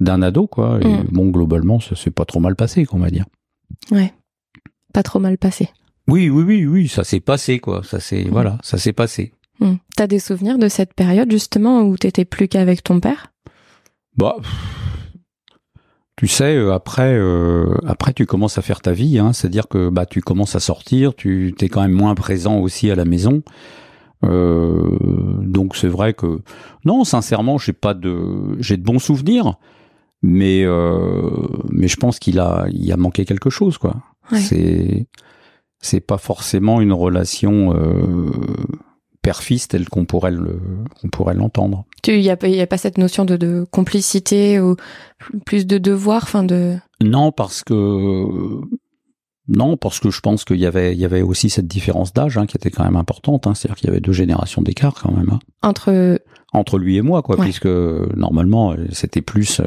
d'un 0.00 0.22
ado 0.22 0.46
quoi. 0.46 0.78
Et 0.82 0.86
Mm. 0.86 1.04
bon 1.10 1.28
globalement 1.30 1.80
ça 1.80 1.94
s'est 1.96 2.10
pas 2.10 2.24
trop 2.24 2.40
mal 2.40 2.56
passé, 2.56 2.84
qu'on 2.84 2.98
va 2.98 3.10
dire. 3.10 3.24
Ouais. 3.90 4.12
Pas 4.92 5.02
trop 5.02 5.18
mal 5.20 5.38
passé. 5.38 5.70
Oui 6.08 6.28
oui 6.30 6.42
oui 6.42 6.66
oui 6.66 6.88
ça 6.88 7.04
s'est 7.04 7.20
passé 7.20 7.58
quoi. 7.58 7.82
Ça 7.84 8.00
c'est 8.00 8.24
Mm. 8.24 8.30
voilà 8.30 8.58
ça 8.62 8.78
s'est 8.78 8.92
passé. 8.92 9.32
Hmm. 9.60 9.74
T'as 9.96 10.06
des 10.06 10.18
souvenirs 10.18 10.58
de 10.58 10.68
cette 10.68 10.92
période 10.94 11.30
justement 11.30 11.82
où 11.82 11.96
t'étais 11.96 12.24
plus 12.24 12.48
qu'avec 12.48 12.82
ton 12.82 12.98
père? 13.00 13.32
Bah 14.16 14.36
tu 16.16 16.28
sais 16.28 16.54
euh, 16.56 16.72
après 16.72 17.14
euh, 17.14 17.74
après 17.86 18.12
tu 18.12 18.26
commences 18.26 18.58
à 18.58 18.62
faire 18.62 18.80
ta 18.80 18.92
vie, 18.92 19.18
hein, 19.18 19.32
c'est-à-dire 19.32 19.68
que 19.68 19.88
bah 19.88 20.06
tu 20.06 20.20
commences 20.20 20.54
à 20.54 20.60
sortir, 20.60 21.14
tu 21.14 21.54
t'es 21.56 21.68
quand 21.68 21.80
même 21.82 21.92
moins 21.92 22.14
présent 22.14 22.58
aussi 22.58 22.90
à 22.90 22.94
la 22.94 23.04
maison. 23.04 23.42
Euh, 24.24 24.96
donc 25.40 25.76
c'est 25.76 25.88
vrai 25.88 26.14
que 26.14 26.40
non, 26.84 27.04
sincèrement, 27.04 27.58
j'ai 27.58 27.72
pas 27.72 27.94
de 27.94 28.56
j'ai 28.60 28.76
de 28.76 28.82
bons 28.82 28.98
souvenirs, 29.00 29.54
mais 30.22 30.62
euh, 30.64 31.30
mais 31.70 31.88
je 31.88 31.96
pense 31.96 32.18
qu'il 32.18 32.38
a 32.38 32.66
il 32.70 32.90
a 32.92 32.96
manqué 32.96 33.24
quelque 33.24 33.50
chose 33.50 33.78
quoi. 33.78 33.96
Ouais. 34.30 34.38
C'est 34.40 35.06
c'est 35.80 36.00
pas 36.00 36.18
forcément 36.18 36.80
une 36.80 36.92
relation 36.92 37.74
euh, 37.74 38.30
père-fils 39.22 39.66
telle 39.68 39.88
qu'on 39.88 40.04
pourrait 40.04 40.30
le 40.30 40.60
qu'on 41.00 41.08
pourrait 41.08 41.34
l'entendre. 41.34 41.84
Il 42.06 42.20
y 42.20 42.30
a, 42.30 42.36
pas- 42.36 42.48
y 42.48 42.60
a 42.60 42.66
pas 42.66 42.78
cette 42.78 42.98
notion 42.98 43.24
de, 43.24 43.36
de 43.36 43.64
complicité 43.70 44.60
ou 44.60 44.74
plus 45.46 45.66
de 45.66 45.78
devoir, 45.78 46.22
enfin 46.24 46.42
de. 46.44 46.76
Non, 47.00 47.30
parce 47.32 47.62
que 47.62 47.74
non, 49.48 49.76
parce 49.76 49.98
que 50.00 50.10
je 50.10 50.20
pense 50.20 50.44
qu'il 50.44 50.58
y 50.60 50.66
avait 50.66 50.92
il 50.94 50.98
y 51.00 51.04
avait 51.04 51.22
aussi 51.22 51.50
cette 51.50 51.66
différence 51.66 52.12
d'âge 52.12 52.38
hein, 52.38 52.46
qui 52.46 52.56
était 52.56 52.70
quand 52.70 52.84
même 52.84 52.96
importante. 52.96 53.46
Hein, 53.46 53.54
C'est-à-dire 53.54 53.76
qu'il 53.76 53.88
y 53.88 53.90
avait 53.90 54.00
deux 54.00 54.12
générations 54.12 54.62
d'écart 54.62 54.94
quand 54.94 55.12
même 55.12 55.30
hein, 55.30 55.38
Entre. 55.62 56.20
entre 56.52 56.78
lui 56.78 56.96
et 56.96 57.02
moi, 57.02 57.22
quoi, 57.22 57.36
Ouais. 57.36 57.44
puisque 57.44 57.66
normalement 57.66 58.74
c'était 58.92 59.20
plus, 59.22 59.60
euh, 59.60 59.64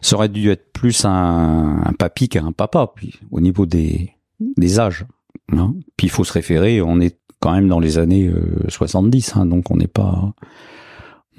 ça 0.00 0.16
aurait 0.16 0.28
dû 0.28 0.48
être 0.50 0.72
plus 0.72 1.04
un, 1.04 1.82
un 1.84 1.92
papy 1.92 2.28
qu'un 2.28 2.52
papa, 2.52 2.92
puis 2.94 3.14
au 3.30 3.40
niveau 3.40 3.66
des 3.66 4.12
des 4.56 4.78
âges. 4.78 5.06
Hein. 5.52 5.74
Puis 5.96 6.06
il 6.06 6.10
faut 6.10 6.24
se 6.24 6.32
référer, 6.32 6.80
on 6.80 7.00
est 7.00 7.18
quand 7.40 7.52
même 7.52 7.68
dans 7.68 7.80
les 7.80 7.98
années 7.98 8.28
euh, 8.28 8.64
70, 8.68 9.36
hein, 9.36 9.46
donc 9.46 9.70
on 9.72 9.76
n'est 9.76 9.86
pas 9.88 10.34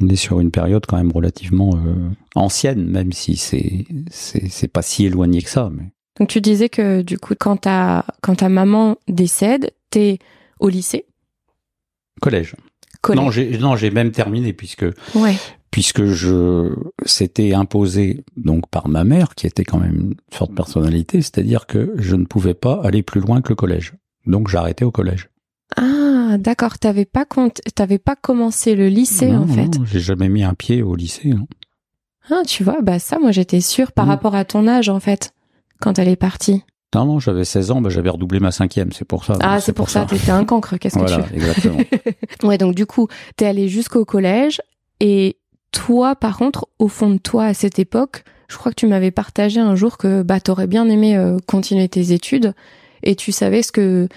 on 0.01 0.07
est 0.07 0.15
sur 0.15 0.39
une 0.39 0.51
période 0.51 0.85
quand 0.85 0.97
même 0.97 1.11
relativement 1.11 1.71
euh, 1.75 2.09
ancienne, 2.35 2.85
même 2.85 3.11
si 3.13 3.35
c'est 3.37 3.85
c'est 4.09 4.49
c'est 4.49 4.67
pas 4.67 4.81
si 4.81 5.05
éloigné 5.05 5.41
que 5.41 5.49
ça. 5.49 5.69
Mais 5.73 5.91
Donc 6.19 6.29
tu 6.29 6.41
disais 6.41 6.69
que 6.69 7.01
du 7.01 7.17
coup, 7.17 7.33
quand 7.39 7.57
ta, 7.57 8.05
quand 8.21 8.35
ta 8.35 8.49
maman 8.49 8.97
décède, 9.07 9.71
t'es 9.89 10.19
au 10.59 10.69
lycée? 10.69 11.05
Collège. 12.21 12.55
collège. 13.01 13.23
Non, 13.23 13.31
j'ai 13.31 13.57
non 13.57 13.75
j'ai 13.75 13.91
même 13.91 14.11
terminé 14.11 14.51
puisque 14.51 14.85
Ouais. 15.15 15.35
puisque 15.71 16.05
je 16.05 16.73
c'était 17.05 17.53
imposé 17.53 18.25
donc 18.35 18.69
par 18.69 18.89
ma 18.89 19.05
mère 19.05 19.35
qui 19.35 19.47
était 19.47 19.63
quand 19.63 19.79
même 19.79 19.95
une 19.95 20.15
forte 20.29 20.53
personnalité, 20.53 21.21
c'est-à-dire 21.21 21.65
que 21.65 21.93
je 21.97 22.15
ne 22.15 22.25
pouvais 22.25 22.53
pas 22.53 22.81
aller 22.83 23.03
plus 23.03 23.21
loin 23.21 23.41
que 23.41 23.49
le 23.49 23.55
collège. 23.55 23.93
Donc 24.25 24.49
j'ai 24.49 24.57
arrêté 24.57 24.83
au 24.83 24.91
collège. 24.91 25.29
Ah, 25.77 26.37
d'accord. 26.37 26.77
T'avais 26.77 27.05
pas 27.05 27.25
t'avais 27.73 27.99
pas 27.99 28.17
commencé 28.17 28.75
le 28.75 28.89
lycée 28.89 29.33
en 29.33 29.47
fait. 29.47 29.77
Non, 29.77 29.85
j'ai 29.85 30.01
jamais 30.01 30.27
mis 30.27 30.43
un 30.43 30.53
pied 30.53 30.81
au 30.81 30.95
lycée. 30.95 31.31
Hein. 31.31 31.47
Ah, 32.29 32.43
tu 32.45 32.63
vois, 32.63 32.81
bah 32.81 32.99
ça, 32.99 33.17
moi 33.17 33.31
j'étais 33.31 33.61
sûre 33.61 33.91
par 33.91 34.05
mm. 34.05 34.09
rapport 34.09 34.35
à 34.35 34.45
ton 34.45 34.67
âge 34.67 34.89
en 34.89 34.99
fait, 34.99 35.33
quand 35.81 35.99
elle 35.99 36.07
est 36.07 36.15
partie. 36.15 36.63
Non, 36.95 37.05
non, 37.05 37.19
j'avais 37.19 37.45
16 37.45 37.71
ans, 37.71 37.81
bah, 37.81 37.89
j'avais 37.89 38.09
redoublé 38.09 38.39
ma 38.39 38.51
cinquième, 38.51 38.91
c'est 38.91 39.05
pour 39.05 39.23
ça. 39.23 39.33
Ah, 39.41 39.59
c'est 39.61 39.73
pour, 39.73 39.89
ça, 39.89 40.05
t'étais 40.05 40.31
un 40.31 40.43
cancre, 40.43 40.77
qu'est-ce 40.77 40.97
que 40.97 41.05
tu 41.05 41.35
exactement. 41.35 41.77
ouais, 42.43 42.57
donc 42.57 42.73
du 42.73 42.87
coup, 42.87 43.07
t'es 43.35 43.45
allé 43.45 43.67
jusqu'au 43.67 44.05
collège, 44.05 44.59
et 44.99 45.37
toi, 45.71 46.15
par 46.15 46.37
contre, 46.37 46.67
au 46.79 46.87
fond 46.87 47.11
de 47.11 47.19
toi, 47.19 47.45
à 47.45 47.53
cette 47.53 47.77
époque, 47.77 48.23
je 48.47 48.57
crois 48.57 48.71
que 48.71 48.75
tu 48.75 48.87
m'avais 48.87 49.11
partagé 49.11 49.59
un 49.59 49.75
jour 49.75 49.99
que 49.99 50.23
bah 50.23 50.39
t'aurais 50.39 50.65
bien 50.65 50.89
aimé 50.89 51.15
euh, 51.15 51.37
continuer 51.45 51.87
tes 51.87 52.11
études, 52.11 52.55
et 53.03 53.15
tu 53.15 53.31
savais 53.31 53.61
ce 53.61 53.71
que, 53.71 54.07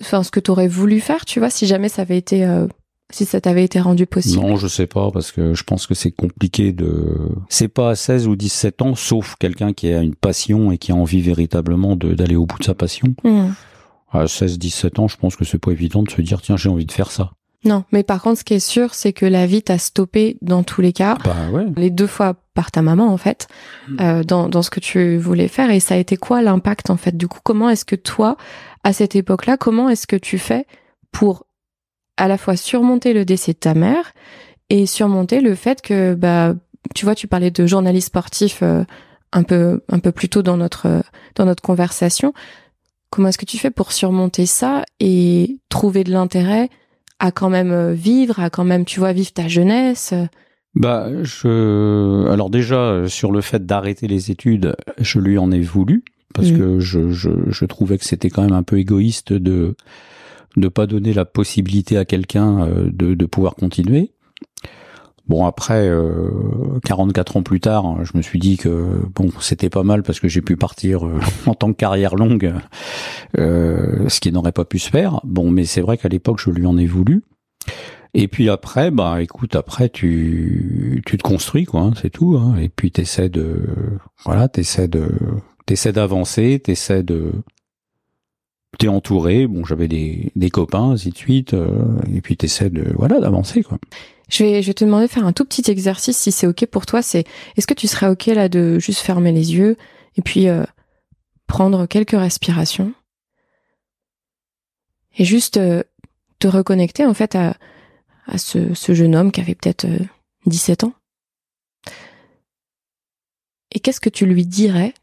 enfin, 0.00 0.22
ce 0.22 0.30
que 0.30 0.40
t'aurais 0.40 0.68
voulu 0.68 1.00
faire, 1.00 1.26
tu 1.26 1.38
vois, 1.38 1.50
si 1.50 1.66
jamais 1.66 1.90
ça 1.90 2.00
avait 2.02 2.16
été 2.16 2.46
euh, 2.46 2.66
si 3.10 3.24
ça 3.24 3.40
t'avait 3.40 3.64
été 3.64 3.80
rendu 3.80 4.06
possible 4.06 4.42
Non, 4.42 4.56
je 4.56 4.66
sais 4.66 4.86
pas 4.86 5.10
parce 5.10 5.30
que 5.30 5.54
je 5.54 5.62
pense 5.62 5.86
que 5.86 5.94
c'est 5.94 6.10
compliqué 6.10 6.72
de 6.72 7.18
c'est 7.48 7.68
pas 7.68 7.90
à 7.90 7.94
16 7.94 8.26
ou 8.26 8.36
17 8.36 8.82
ans 8.82 8.94
sauf 8.94 9.36
quelqu'un 9.38 9.72
qui 9.72 9.92
a 9.92 10.02
une 10.02 10.14
passion 10.14 10.72
et 10.72 10.78
qui 10.78 10.92
a 10.92 10.96
envie 10.96 11.20
véritablement 11.20 11.94
d'aller 11.96 12.36
au 12.36 12.46
bout 12.46 12.58
de 12.58 12.64
sa 12.64 12.74
passion. 12.74 13.14
Hmm. 13.22 13.50
À 14.12 14.26
16 14.26 14.58
17 14.58 14.98
ans, 14.98 15.08
je 15.08 15.16
pense 15.16 15.36
que 15.36 15.44
c'est 15.44 15.58
pas 15.58 15.70
évident 15.70 16.02
de 16.02 16.10
se 16.10 16.20
dire 16.20 16.40
tiens, 16.42 16.56
j'ai 16.56 16.68
envie 16.68 16.86
de 16.86 16.92
faire 16.92 17.10
ça. 17.10 17.32
Non, 17.64 17.84
mais 17.90 18.02
par 18.02 18.22
contre, 18.22 18.38
ce 18.38 18.44
qui 18.44 18.54
est 18.54 18.60
sûr, 18.60 18.94
c'est 18.94 19.12
que 19.12 19.26
la 19.26 19.46
vie 19.46 19.62
t'a 19.62 19.78
stoppé 19.78 20.36
dans 20.40 20.62
tous 20.62 20.80
les 20.80 20.92
cas. 20.92 21.16
Bah 21.24 21.34
ouais. 21.52 21.64
Les 21.76 21.90
deux 21.90 22.06
fois 22.06 22.34
par 22.54 22.70
ta 22.70 22.80
maman, 22.80 23.12
en 23.12 23.16
fait, 23.16 23.48
hmm. 23.88 23.96
euh, 24.00 24.24
dans, 24.24 24.48
dans 24.48 24.62
ce 24.62 24.70
que 24.70 24.80
tu 24.80 25.16
voulais 25.16 25.48
faire. 25.48 25.70
Et 25.70 25.80
ça 25.80 25.94
a 25.94 25.98
été 25.98 26.16
quoi 26.16 26.42
l'impact, 26.42 26.90
en 26.90 26.96
fait 26.96 27.16
Du 27.16 27.26
coup, 27.28 27.40
comment 27.42 27.68
est-ce 27.68 27.84
que 27.84 27.96
toi, 27.96 28.36
à 28.84 28.92
cette 28.92 29.16
époque-là, 29.16 29.56
comment 29.56 29.88
est-ce 29.88 30.06
que 30.06 30.16
tu 30.16 30.38
fais 30.38 30.66
pour 31.10 31.45
à 32.16 32.28
la 32.28 32.38
fois 32.38 32.56
surmonter 32.56 33.12
le 33.12 33.24
décès 33.24 33.52
de 33.52 33.58
ta 33.58 33.74
mère 33.74 34.12
et 34.70 34.86
surmonter 34.86 35.40
le 35.40 35.54
fait 35.54 35.82
que 35.82 36.14
bah 36.14 36.54
tu 36.94 37.04
vois 37.04 37.14
tu 37.14 37.26
parlais 37.26 37.50
de 37.50 37.66
journaliste 37.66 38.08
sportif 38.08 38.60
euh, 38.62 38.84
un 39.32 39.42
peu 39.42 39.82
un 39.88 39.98
peu 39.98 40.12
plus 40.12 40.28
tôt 40.28 40.42
dans 40.42 40.56
notre 40.56 41.02
dans 41.34 41.44
notre 41.44 41.62
conversation 41.62 42.32
comment 43.10 43.28
est-ce 43.28 43.38
que 43.38 43.44
tu 43.44 43.58
fais 43.58 43.70
pour 43.70 43.92
surmonter 43.92 44.46
ça 44.46 44.84
et 45.00 45.58
trouver 45.68 46.04
de 46.04 46.12
l'intérêt 46.12 46.68
à 47.18 47.30
quand 47.30 47.50
même 47.50 47.72
euh, 47.72 47.92
vivre 47.92 48.40
à 48.40 48.50
quand 48.50 48.64
même 48.64 48.84
tu 48.84 49.00
vois 49.00 49.12
vivre 49.12 49.32
ta 49.32 49.48
jeunesse? 49.48 50.14
Bah 50.74 51.08
je 51.22 52.28
alors 52.30 52.50
déjà 52.50 53.08
sur 53.08 53.32
le 53.32 53.40
fait 53.40 53.64
d'arrêter 53.64 54.08
les 54.08 54.30
études 54.30 54.76
je 54.98 55.18
lui 55.18 55.38
en 55.38 55.50
ai 55.50 55.60
voulu 55.60 56.04
parce 56.34 56.50
mmh. 56.50 56.58
que 56.58 56.80
je, 56.80 57.10
je, 57.12 57.30
je 57.46 57.64
trouvais 57.64 57.96
que 57.96 58.04
c'était 58.04 58.28
quand 58.28 58.42
même 58.42 58.52
un 58.52 58.62
peu 58.62 58.78
égoïste 58.78 59.32
de 59.32 59.74
de 60.56 60.68
pas 60.68 60.86
donner 60.86 61.12
la 61.12 61.24
possibilité 61.24 61.96
à 61.98 62.04
quelqu'un 62.04 62.66
euh, 62.66 62.90
de, 62.92 63.14
de 63.14 63.26
pouvoir 63.26 63.54
continuer. 63.54 64.12
Bon 65.28 65.44
après, 65.44 65.88
euh, 65.88 66.30
44 66.84 67.36
ans 67.36 67.42
plus 67.42 67.58
tard, 67.58 68.04
je 68.04 68.16
me 68.16 68.22
suis 68.22 68.38
dit 68.38 68.56
que 68.56 69.00
bon 69.12 69.30
c'était 69.40 69.70
pas 69.70 69.82
mal 69.82 70.04
parce 70.04 70.20
que 70.20 70.28
j'ai 70.28 70.40
pu 70.40 70.56
partir 70.56 71.04
euh, 71.04 71.18
en 71.46 71.54
tant 71.54 71.72
que 71.72 71.76
carrière 71.76 72.14
longue, 72.14 72.54
euh, 73.36 74.08
ce 74.08 74.20
qui 74.20 74.30
n'aurait 74.30 74.52
pas 74.52 74.64
pu 74.64 74.78
se 74.78 74.88
faire. 74.88 75.20
Bon, 75.24 75.50
mais 75.50 75.64
c'est 75.64 75.80
vrai 75.80 75.98
qu'à 75.98 76.08
l'époque 76.08 76.40
je 76.40 76.50
lui 76.50 76.64
en 76.64 76.78
ai 76.78 76.86
voulu. 76.86 77.24
Et 78.14 78.28
puis 78.28 78.48
après, 78.48 78.92
bah 78.92 79.20
écoute, 79.20 79.56
après 79.56 79.88
tu 79.88 81.02
tu 81.04 81.18
te 81.18 81.22
construis 81.24 81.64
quoi, 81.64 81.80
hein, 81.80 81.92
c'est 82.00 82.10
tout. 82.10 82.36
Hein, 82.36 82.56
et 82.60 82.68
puis 82.68 82.92
t'essaies 82.92 83.28
de 83.28 83.66
voilà, 84.24 84.48
t'essaies 84.48 84.88
de 84.88 85.10
t'essaies 85.66 85.92
d'avancer, 85.92 86.60
t'essaies 86.62 87.02
de 87.02 87.32
t'es 88.78 88.88
entouré. 88.88 89.46
Bon, 89.46 89.64
j'avais 89.64 89.88
des, 89.88 90.30
des 90.36 90.50
copains, 90.50 90.92
ainsi 90.92 91.10
de 91.10 91.16
suite. 91.16 91.54
Euh, 91.54 91.98
et 92.14 92.20
puis 92.20 92.36
t'essaies 92.36 92.70
de 92.70 92.92
voilà 92.96 93.20
d'avancer 93.20 93.62
quoi. 93.62 93.78
Je 94.28 94.42
vais, 94.42 94.62
je 94.62 94.66
vais 94.66 94.74
te 94.74 94.84
demander 94.84 95.06
de 95.06 95.10
faire 95.10 95.24
un 95.24 95.32
tout 95.32 95.44
petit 95.44 95.70
exercice 95.70 96.16
si 96.16 96.32
c'est 96.32 96.46
ok 96.46 96.66
pour 96.66 96.84
toi. 96.84 97.00
C'est, 97.00 97.24
est-ce 97.56 97.66
que 97.66 97.74
tu 97.74 97.86
serais 97.86 98.08
ok 98.08 98.26
là 98.26 98.48
de 98.48 98.78
juste 98.78 99.00
fermer 99.00 99.32
les 99.32 99.54
yeux 99.54 99.76
et 100.16 100.22
puis 100.22 100.48
euh, 100.48 100.64
prendre 101.46 101.86
quelques 101.86 102.18
respirations 102.18 102.92
et 105.16 105.24
juste 105.24 105.58
euh, 105.58 105.82
te 106.40 106.48
reconnecter 106.48 107.06
en 107.06 107.14
fait 107.14 107.36
à, 107.36 107.56
à 108.26 108.38
ce, 108.38 108.74
ce 108.74 108.94
jeune 108.94 109.14
homme 109.14 109.30
qui 109.30 109.40
avait 109.40 109.54
peut-être 109.54 109.86
17 110.46 110.84
ans? 110.84 110.92
Et 113.72 113.80
qu'est-ce 113.80 114.00
que 114.00 114.08
tu 114.08 114.26
lui 114.26 114.46
dirais 114.46 114.94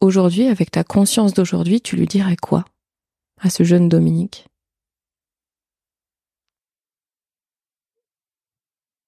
aujourd'hui, 0.00 0.46
avec 0.46 0.70
ta 0.70 0.84
conscience 0.84 1.34
d'aujourd'hui, 1.34 1.80
tu 1.80 1.96
lui 1.96 2.06
dirais 2.06 2.36
quoi? 2.36 2.64
À 3.40 3.50
ce 3.50 3.64
jeune 3.64 3.88
Dominique 3.88 4.46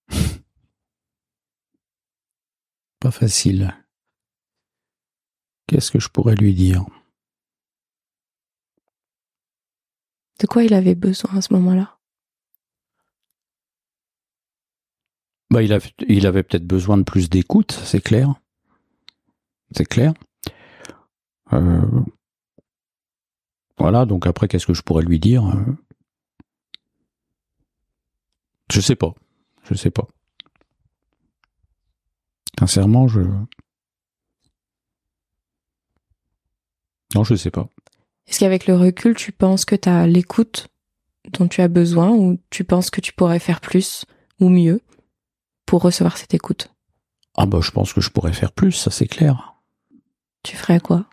Pas 3.01 3.11
facile. 3.11 3.75
Qu'est-ce 5.69 5.91
que 5.91 6.01
je 6.01 6.09
pourrais 6.09 6.35
lui 6.35 6.55
dire? 6.55 6.85
De 10.41 10.47
quoi 10.47 10.65
il 10.65 10.75
avait 10.75 10.95
besoin 10.95 11.37
à 11.37 11.43
ce 11.43 11.53
moment-là? 11.55 11.99
Bah, 15.51 15.63
il, 15.63 15.79
il 16.09 16.27
avait 16.27 16.43
peut-être 16.43 16.67
besoin 16.67 16.97
de 16.97 17.03
plus 17.03 17.29
d'écoute, 17.29 17.73
c'est 17.73 18.03
clair. 18.03 18.35
C'est 19.77 19.85
clair. 19.85 20.15
Euh, 21.53 22.03
voilà, 23.83 24.07
donc 24.07 24.29
après, 24.29 24.47
qu'est-ce 24.47 24.67
que 24.67 24.75
je 24.75 24.83
pourrais 24.83 25.03
lui 25.03 25.19
dire 25.19 25.45
euh? 25.45 25.77
Je 28.71 28.81
sais 28.81 28.95
pas. 28.95 29.13
Je 29.65 29.75
sais 29.75 29.91
pas. 29.91 30.07
Sincèrement, 32.61 33.09
je. 33.09 33.23
Non, 37.17 37.25
je 37.25 37.35
sais 37.35 37.51
pas. 37.51 37.69
Est-ce 38.29 38.39
qu'avec 38.39 38.69
le 38.69 38.77
recul, 38.77 39.17
tu 39.17 39.33
penses 39.33 39.65
que 39.65 39.75
tu 39.75 39.89
as 39.89 40.07
l'écoute 40.07 40.69
dont 41.33 41.49
tu 41.49 41.61
as 41.61 41.67
besoin 41.67 42.11
ou 42.11 42.39
tu 42.51 42.63
penses 42.63 42.89
que 42.89 43.01
tu 43.01 43.13
pourrais 43.13 43.41
faire 43.41 43.61
plus 43.61 44.05
ou 44.39 44.49
mieux 44.49 44.81
pour 45.67 45.83
recevoir 45.83 46.17
cette 46.17 46.35
écoute? 46.35 46.73
Ah 47.37 47.47
bah 47.47 47.59
je 47.61 47.73
pense 47.73 47.93
que 47.93 48.01
je 48.01 48.11
pourrais 48.11 48.33
faire 48.33 48.53
plus, 48.53 48.71
ça 48.71 48.93
c'est 48.93 49.09
clair. 49.09 49.55
Tu 50.45 50.57
ferais 50.57 50.79
quoi? 50.79 51.07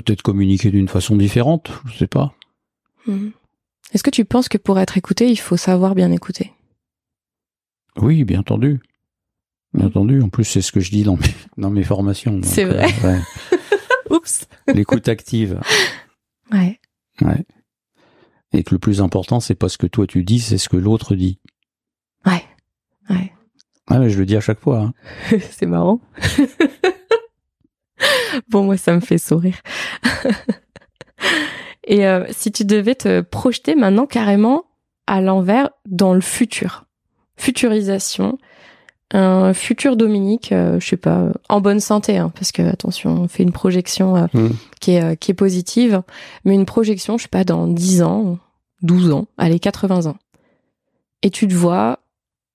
Peut-être 0.00 0.22
communiquer 0.22 0.70
d'une 0.70 0.88
façon 0.88 1.16
différente, 1.16 1.70
je 1.86 1.98
sais 1.98 2.06
pas. 2.06 2.34
Hmm. 3.06 3.30
Est-ce 3.92 4.02
que 4.02 4.10
tu 4.10 4.24
penses 4.24 4.48
que 4.48 4.58
pour 4.58 4.78
être 4.80 4.96
écouté, 4.96 5.28
il 5.30 5.38
faut 5.38 5.56
savoir 5.56 5.94
bien 5.94 6.10
écouter? 6.10 6.52
Oui, 7.96 8.24
bien 8.24 8.40
entendu. 8.40 8.80
Bien 9.72 9.86
entendu. 9.86 10.20
En 10.20 10.28
plus, 10.28 10.44
c'est 10.44 10.62
ce 10.62 10.72
que 10.72 10.80
je 10.80 10.90
dis 10.90 11.04
dans 11.04 11.16
mes, 11.16 11.34
dans 11.58 11.70
mes 11.70 11.84
formations. 11.84 12.40
C'est 12.42 12.64
vrai. 12.64 12.88
Euh, 13.04 13.18
Oups. 14.10 14.48
L'écoute 14.66 15.08
active. 15.08 15.60
Ouais. 16.50 16.80
Ouais. 17.20 17.44
Et 18.52 18.64
que 18.64 18.74
le 18.74 18.78
plus 18.78 19.00
important, 19.00 19.40
c'est 19.40 19.54
pas 19.54 19.68
ce 19.68 19.78
que 19.78 19.86
toi 19.86 20.06
tu 20.06 20.24
dis, 20.24 20.40
c'est 20.40 20.58
ce 20.58 20.68
que 20.68 20.76
l'autre 20.76 21.14
dit. 21.14 21.38
Ouais. 22.26 22.44
Ouais. 23.10 23.32
Ouais, 23.90 24.08
je 24.08 24.18
le 24.18 24.26
dis 24.26 24.36
à 24.36 24.40
chaque 24.40 24.60
fois. 24.60 24.80
Hein. 24.80 25.38
c'est 25.50 25.66
marrant. 25.66 26.00
bon, 28.48 28.64
moi, 28.64 28.76
ça 28.76 28.94
me 28.94 29.00
fait 29.00 29.18
sourire. 29.18 29.56
Et 31.86 32.06
euh, 32.06 32.24
si 32.30 32.50
tu 32.50 32.64
devais 32.64 32.94
te 32.94 33.20
projeter 33.20 33.74
maintenant 33.74 34.06
carrément 34.06 34.64
à 35.06 35.20
l'envers 35.20 35.70
dans 35.86 36.14
le 36.14 36.22
futur, 36.22 36.86
futurisation, 37.36 38.38
un 39.10 39.52
futur 39.52 39.96
Dominique, 39.96 40.50
euh, 40.52 40.80
je 40.80 40.88
sais 40.88 40.96
pas, 40.96 41.28
en 41.48 41.60
bonne 41.60 41.80
santé, 41.80 42.16
hein, 42.16 42.32
parce 42.34 42.52
que 42.52 42.62
attention, 42.62 43.22
on 43.22 43.28
fait 43.28 43.42
une 43.42 43.52
projection 43.52 44.16
euh, 44.16 44.26
mmh. 44.32 44.48
qui, 44.80 44.92
est, 44.92 45.16
qui 45.18 45.30
est 45.30 45.34
positive, 45.34 46.02
mais 46.44 46.54
une 46.54 46.64
projection, 46.64 47.18
je 47.18 47.24
sais 47.24 47.28
pas, 47.28 47.44
dans 47.44 47.66
10 47.66 48.02
ans, 48.02 48.38
12 48.82 49.12
ans, 49.12 49.26
allez, 49.36 49.58
80 49.58 50.06
ans. 50.06 50.16
Et 51.22 51.30
tu 51.30 51.46
te 51.46 51.54
vois 51.54 52.00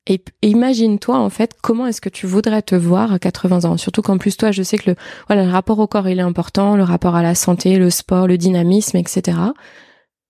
et, 0.10 0.22
imagine-toi 0.42 1.18
en 1.18 1.30
fait 1.30 1.56
comment 1.62 1.86
est-ce 1.88 2.01
que 2.01 2.10
tu 2.10 2.28
voudrais 2.28 2.62
te 2.62 2.75
voir 2.75 3.13
à 3.13 3.20
80 3.20 3.66
ans? 3.66 3.78
Surtout 3.78 4.01
qu'en 4.01 4.18
plus 4.18 4.36
toi, 4.36 4.51
je 4.51 4.63
sais 4.63 4.78
que 4.78 4.92
le 4.92 4.96
voilà 5.28 5.46
le 5.46 5.51
rapport 5.51 5.80
au 5.80 5.88
corps 5.88 6.10
il 6.10 6.20
est 6.20 6.24
important, 6.24 6.75
le 6.75 6.84
rapport 6.84 7.16
à 7.16 7.24
la 7.24 7.36
santé, 7.36 7.78
le 7.78 7.89
sport, 7.89 8.28
le 8.28 8.38
dynamisme, 8.38 8.98
etc. 8.98 9.38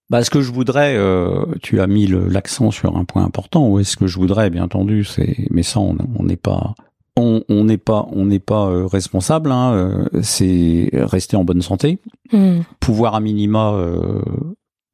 Bah, 0.09 0.23
ce 0.23 0.29
que 0.31 0.41
je 0.41 0.51
voudrais, 0.51 0.95
euh, 0.97 1.45
tu 1.61 1.79
as 1.81 1.87
mis 1.87 2.07
l'accent 2.07 2.71
sur 2.71 2.97
un 2.97 3.05
point 3.05 3.23
important. 3.23 3.69
Ou 3.69 3.79
est-ce 3.79 3.95
que 3.95 4.07
je 4.07 4.17
voudrais, 4.17 4.49
bien 4.49 4.63
entendu, 4.63 5.03
c'est, 5.03 5.45
mais 5.51 5.61
ça, 5.61 5.79
on 5.79 5.95
n'est 6.23 6.35
pas, 6.35 6.73
on 7.15 7.43
n'est 7.63 7.77
pas, 7.77 8.07
on 8.11 8.25
n'est 8.25 8.39
pas 8.39 8.67
euh, 8.69 8.87
responsable. 8.87 9.51
Hein, 9.51 9.73
euh, 9.73 10.21
c'est 10.23 10.89
rester 10.93 11.37
en 11.37 11.43
bonne 11.43 11.61
santé, 11.61 11.99
hmm. 12.31 12.61
pouvoir 12.79 13.13
à 13.13 13.19
minima 13.19 13.79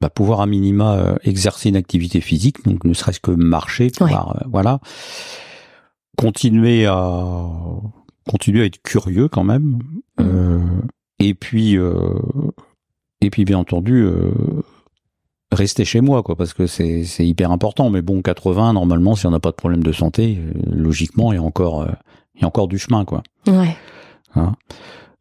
bah, 0.01 0.09
pouvoir 0.09 0.41
à 0.41 0.45
minima 0.45 0.97
euh, 0.97 1.15
exercer 1.23 1.69
une 1.69 1.75
activité 1.75 2.21
physique, 2.21 2.63
donc 2.65 2.83
ne 2.83 2.93
serait-ce 2.93 3.19
que 3.19 3.31
marcher, 3.31 3.89
pouvoir, 3.89 4.37
euh, 4.37 4.47
voilà, 4.51 4.79
continuer 6.17 6.85
à 6.85 7.47
continuer 8.29 8.63
à 8.63 8.65
être 8.65 8.81
curieux 8.81 9.27
quand 9.27 9.43
même, 9.43 9.79
mmh. 10.17 10.21
euh, 10.21 10.59
et 11.19 11.33
puis 11.33 11.77
et 13.21 13.29
puis 13.29 13.45
bien 13.45 13.57
entendu, 13.57 14.03
euh, 14.03 14.31
rester 15.51 15.85
chez 15.85 16.01
moi, 16.01 16.23
quoi, 16.23 16.35
parce 16.35 16.53
que 16.53 16.67
c'est 16.67 17.05
hyper 17.19 17.51
important. 17.51 17.89
Mais 17.89 18.01
bon, 18.01 18.21
80, 18.21 18.73
normalement, 18.73 19.15
si 19.15 19.25
on 19.25 19.31
n'a 19.31 19.39
pas 19.39 19.51
de 19.51 19.55
problème 19.55 19.83
de 19.83 19.91
santé, 19.91 20.39
logiquement, 20.69 21.31
il 21.31 21.35
y 21.35 21.39
a 21.39 21.43
encore, 21.43 21.87
il 22.35 22.41
y 22.41 22.43
a 22.43 22.47
encore 22.47 22.67
du 22.67 22.77
chemin, 22.77 23.05
quoi. 23.05 23.23
Ouais. 23.47 23.75
Hein 24.35 24.55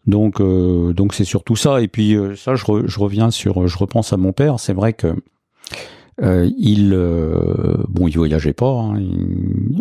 donc, 0.07 0.41
donc 0.41 1.15
c'est 1.15 1.25
surtout 1.25 1.57
ça. 1.57 1.81
Et 1.81 1.89
puis 1.89 2.17
ça, 2.37 2.55
je, 2.55 2.65
je, 2.87 2.99
reviens 2.99 3.31
sur, 3.31 3.67
je 3.67 3.79
repense 3.79 4.13
à 4.13 4.17
mon 4.17 4.33
père. 4.33 4.61
C'est 4.61 4.73
vrai 4.73 4.93
que 4.93 5.15
il, 6.23 6.91
bon, 7.89 8.09
il 8.09 8.17
voyageait 8.17 8.53
pas, 8.53 8.71
hein, 8.71 9.01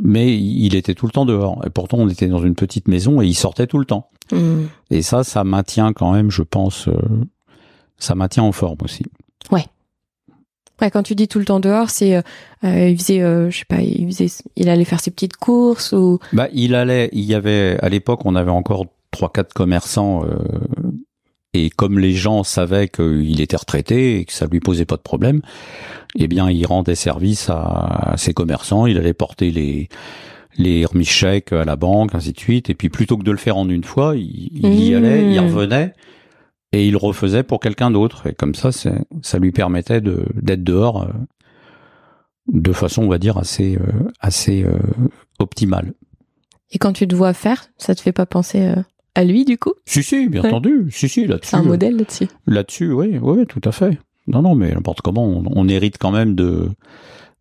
mais 0.01 0.37
il 0.37 0.75
était 0.75 0.95
tout 0.95 1.05
le 1.05 1.11
temps 1.11 1.25
dehors. 1.25 1.61
Et 1.65 1.69
pourtant, 1.69 1.97
on 1.99 2.09
était 2.09 2.27
dans 2.27 2.43
une 2.43 2.55
petite 2.55 2.87
maison 2.87 3.21
et 3.21 3.27
il 3.27 3.35
sortait 3.35 3.67
tout 3.67 3.77
le 3.79 3.85
temps. 3.85 4.09
Mmh. 4.31 4.63
Et 4.89 5.01
ça, 5.01 5.23
ça 5.23 5.43
maintient 5.43 5.93
quand 5.93 6.13
même, 6.13 6.31
je 6.31 6.41
pense, 6.41 6.89
ça 7.97 8.15
maintient 8.15 8.43
en 8.43 8.51
forme 8.51 8.77
aussi. 8.83 9.03
Ouais. 9.51 9.65
Ouais, 10.81 10.89
quand 10.89 11.03
tu 11.03 11.15
dis 11.15 11.27
tout 11.27 11.39
le 11.39 11.45
temps 11.45 11.59
dehors, 11.59 11.89
c'est 11.89 12.15
euh, 12.15 12.21
euh 12.63 12.89
il 12.89 12.97
faisait, 12.97 13.21
euh, 13.21 13.49
je 13.49 13.59
sais 13.59 13.65
pas, 13.65 13.81
il 13.81 14.07
faisait, 14.07 14.27
il 14.55 14.69
allait 14.69 14.85
faire 14.85 14.99
ses 14.99 15.11
petites 15.11 15.37
courses 15.37 15.91
ou. 15.91 16.19
Bah, 16.33 16.47
il 16.51 16.75
allait, 16.75 17.09
il 17.13 17.23
y 17.23 17.35
avait 17.35 17.77
à 17.81 17.89
l'époque, 17.89 18.25
on 18.25 18.35
avait 18.35 18.51
encore 18.51 18.87
trois 19.13 19.31
quatre 19.31 19.53
commerçants 19.53 20.25
euh, 20.25 20.37
et 21.53 21.69
comme 21.69 21.99
les 21.99 22.13
gens 22.13 22.43
savaient 22.43 22.87
qu'il 22.87 23.39
était 23.39 23.55
retraité 23.55 24.19
et 24.19 24.25
que 24.25 24.33
ça 24.33 24.47
lui 24.47 24.59
posait 24.59 24.85
pas 24.85 24.97
de 24.97 25.01
problème, 25.01 25.41
eh 26.15 26.27
bien, 26.27 26.49
il 26.49 26.65
rendait 26.65 26.95
service 26.95 27.49
à, 27.49 28.15
ses 28.17 28.33
commerçants. 28.33 28.87
Il 28.87 28.97
allait 28.97 29.13
porter 29.13 29.51
les 29.51 29.89
les 30.55 30.85
remises 30.85 31.09
chèques 31.09 31.51
à 31.51 31.65
la 31.65 31.75
banque, 31.75 32.13
ainsi 32.13 32.31
de 32.31 32.39
suite. 32.39 32.69
Et 32.69 32.75
puis 32.75 32.89
plutôt 32.89 33.17
que 33.17 33.23
de 33.23 33.31
le 33.31 33.37
faire 33.37 33.57
en 33.57 33.67
une 33.69 33.83
fois, 33.83 34.15
il, 34.15 34.59
y 34.63 34.91
mmh. 34.91 34.95
allait, 34.95 35.31
il 35.31 35.39
revenait 35.39 35.93
et 36.71 36.87
il 36.87 36.95
refaisait 36.95 37.41
pour 37.41 37.59
quelqu'un 37.59 37.89
d'autre. 37.89 38.27
Et 38.27 38.33
comme 38.33 38.53
ça, 38.53 38.71
ça 38.71 39.39
lui 39.39 39.51
permettait 39.51 40.01
de 40.01 40.25
d'être 40.35 40.63
dehors 40.63 41.03
euh, 41.03 41.07
de 42.51 42.71
façon, 42.71 43.03
on 43.03 43.09
va 43.09 43.17
dire, 43.17 43.37
assez 43.37 43.77
euh, 43.77 44.09
assez 44.19 44.63
euh, 44.63 44.77
optimale. 45.39 45.93
Et 46.71 46.77
quand 46.77 46.93
tu 46.93 47.07
te 47.07 47.15
vois 47.15 47.33
faire, 47.33 47.65
ça 47.77 47.95
te 47.95 48.01
fait 48.01 48.11
pas 48.11 48.25
penser 48.25 48.73
à 49.15 49.23
lui 49.23 49.45
du 49.45 49.57
coup? 49.57 49.73
Si 49.85 50.03
si, 50.03 50.27
bien 50.27 50.43
entendu, 50.43 50.87
si 50.91 51.09
si 51.09 51.27
là-dessus. 51.27 51.49
C'est 51.51 51.57
un 51.57 51.63
modèle 51.63 51.97
là-dessus. 51.97 52.27
Là-dessus, 52.47 52.91
oui, 52.91 53.17
oui, 53.21 53.45
tout 53.45 53.61
à 53.63 53.71
fait. 53.71 53.99
Non 54.27 54.41
non, 54.41 54.55
mais 54.55 54.73
n'importe 54.73 55.01
comment, 55.01 55.25
on, 55.25 55.67
hérite 55.67 55.97
quand 55.97 56.11
même 56.11 56.35
de 56.35 56.69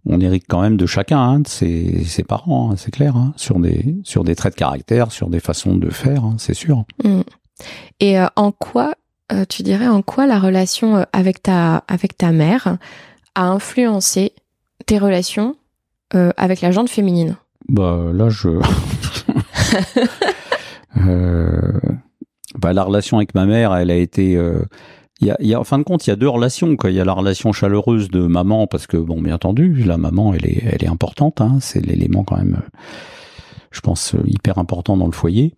on 0.04 0.20
hérite 0.20 0.44
quand 0.48 0.60
même 0.60 0.76
de 0.76 0.86
chacun, 0.86 1.20
hein, 1.20 1.40
de 1.40 1.48
ses, 1.48 2.02
ses 2.04 2.24
parents, 2.24 2.72
hein, 2.72 2.76
c'est 2.76 2.90
clair, 2.90 3.16
hein, 3.16 3.32
sur 3.36 3.60
des 3.60 3.96
sur 4.02 4.24
des 4.24 4.34
traits 4.34 4.54
de 4.54 4.58
caractère, 4.58 5.12
sur 5.12 5.28
des 5.28 5.40
façons 5.40 5.76
de 5.76 5.90
faire, 5.90 6.24
c'est 6.38 6.54
sûr. 6.54 6.84
Mmh. 7.04 7.20
Et 8.00 8.16
en 8.34 8.50
quoi 8.50 8.94
euh, 9.32 9.44
tu 9.48 9.62
dirais 9.62 9.88
en 9.88 10.02
quoi 10.02 10.26
la 10.26 10.38
relation 10.38 10.96
euh, 10.96 11.04
avec 11.12 11.42
ta, 11.42 11.84
avec 11.88 12.16
ta 12.18 12.32
mère 12.32 12.76
a 13.34 13.44
influencé 13.44 14.32
tes 14.84 14.98
relations 14.98 15.56
euh, 16.14 16.32
avec 16.36 16.60
la 16.60 16.70
jante 16.70 16.90
féminine? 16.90 17.36
Bah 17.68 18.10
là, 18.12 18.28
je. 18.28 18.48
bah, 20.94 22.72
la 22.72 22.82
relation 22.82 23.16
avec 23.18 23.34
ma 23.34 23.46
mère, 23.46 23.74
elle 23.74 23.90
a 23.90 23.96
été. 23.96 24.32
Il 25.20 25.28
y, 25.28 25.30
a, 25.30 25.36
y 25.40 25.54
a, 25.54 25.60
en 25.60 25.64
fin 25.64 25.78
de 25.78 25.84
compte, 25.84 26.06
il 26.06 26.10
y 26.10 26.12
a 26.12 26.16
deux 26.16 26.28
relations. 26.28 26.76
Quoi. 26.76 26.90
Il 26.90 26.96
y 26.96 27.00
a 27.00 27.04
la 27.04 27.12
relation 27.12 27.52
chaleureuse 27.52 28.08
de 28.08 28.26
maman, 28.26 28.66
parce 28.66 28.86
que, 28.86 28.96
bon, 28.96 29.22
bien 29.22 29.36
entendu, 29.36 29.84
la 29.84 29.96
maman, 29.96 30.34
elle 30.34 30.46
est, 30.46 30.64
elle 30.64 30.84
est 30.84 30.88
importante. 30.88 31.40
Hein, 31.40 31.58
c'est 31.60 31.84
l'élément 31.84 32.24
quand 32.24 32.38
même, 32.38 32.62
je 33.70 33.80
pense, 33.80 34.16
hyper 34.26 34.58
important 34.58 34.96
dans 34.96 35.06
le 35.06 35.12
foyer. 35.12 35.54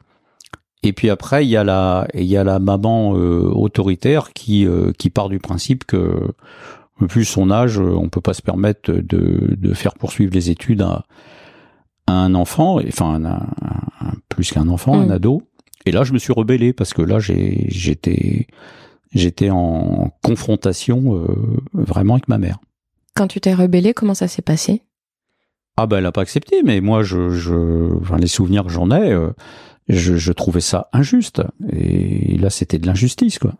Et 0.84 0.92
puis 0.92 1.08
après, 1.08 1.46
il 1.46 1.48
y 1.48 1.56
a 1.56 1.64
la, 1.64 2.06
il 2.12 2.26
y 2.26 2.36
a 2.36 2.44
la 2.44 2.58
maman 2.58 3.16
euh, 3.16 3.50
autoritaire 3.50 4.34
qui, 4.34 4.66
euh, 4.66 4.92
qui 4.92 5.08
part 5.08 5.30
du 5.30 5.38
principe 5.38 5.84
que 5.84 6.32
plus 7.08 7.24
son 7.24 7.50
âge, 7.50 7.78
on 7.78 8.10
peut 8.10 8.20
pas 8.20 8.34
se 8.34 8.42
permettre 8.42 8.92
de, 8.92 9.56
de 9.56 9.74
faire 9.74 9.94
poursuivre 9.94 10.34
les 10.34 10.50
études 10.50 10.82
à, 10.82 11.04
un 12.06 12.34
enfant, 12.34 12.80
enfin 12.86 13.18
plus 14.34 14.50
qu'un 14.50 14.68
enfant, 14.68 15.00
un 15.00 15.06
mm. 15.06 15.12
ado. 15.12 15.42
Et 15.86 15.92
là, 15.92 16.04
je 16.04 16.12
me 16.12 16.18
suis 16.18 16.32
rebellé 16.32 16.72
parce 16.72 16.92
que 16.92 17.02
là, 17.02 17.18
j'étais 17.18 18.46
j'étais 19.12 19.50
en 19.50 20.10
confrontation 20.22 21.16
euh, 21.16 21.26
vraiment 21.72 22.14
avec 22.14 22.28
ma 22.28 22.38
mère. 22.38 22.58
Quand 23.14 23.28
tu 23.28 23.40
t'es 23.40 23.54
rebellé, 23.54 23.94
comment 23.94 24.14
ça 24.14 24.26
s'est 24.26 24.42
passé? 24.42 24.82
Ah 25.76 25.86
ben, 25.86 25.98
elle 25.98 26.06
a 26.06 26.12
pas 26.12 26.22
accepté, 26.22 26.62
mais 26.64 26.80
moi, 26.80 27.02
je, 27.02 27.30
je 27.30 27.96
enfin, 28.00 28.16
les 28.16 28.26
souvenirs 28.26 28.64
que 28.64 28.70
j'en 28.70 28.90
ai, 28.90 29.16
je, 29.88 30.16
je, 30.16 30.32
trouvais 30.32 30.60
ça 30.60 30.88
injuste. 30.92 31.42
Et 31.72 32.38
là, 32.38 32.50
c'était 32.50 32.78
de 32.78 32.86
l'injustice, 32.86 33.38
quoi. 33.38 33.54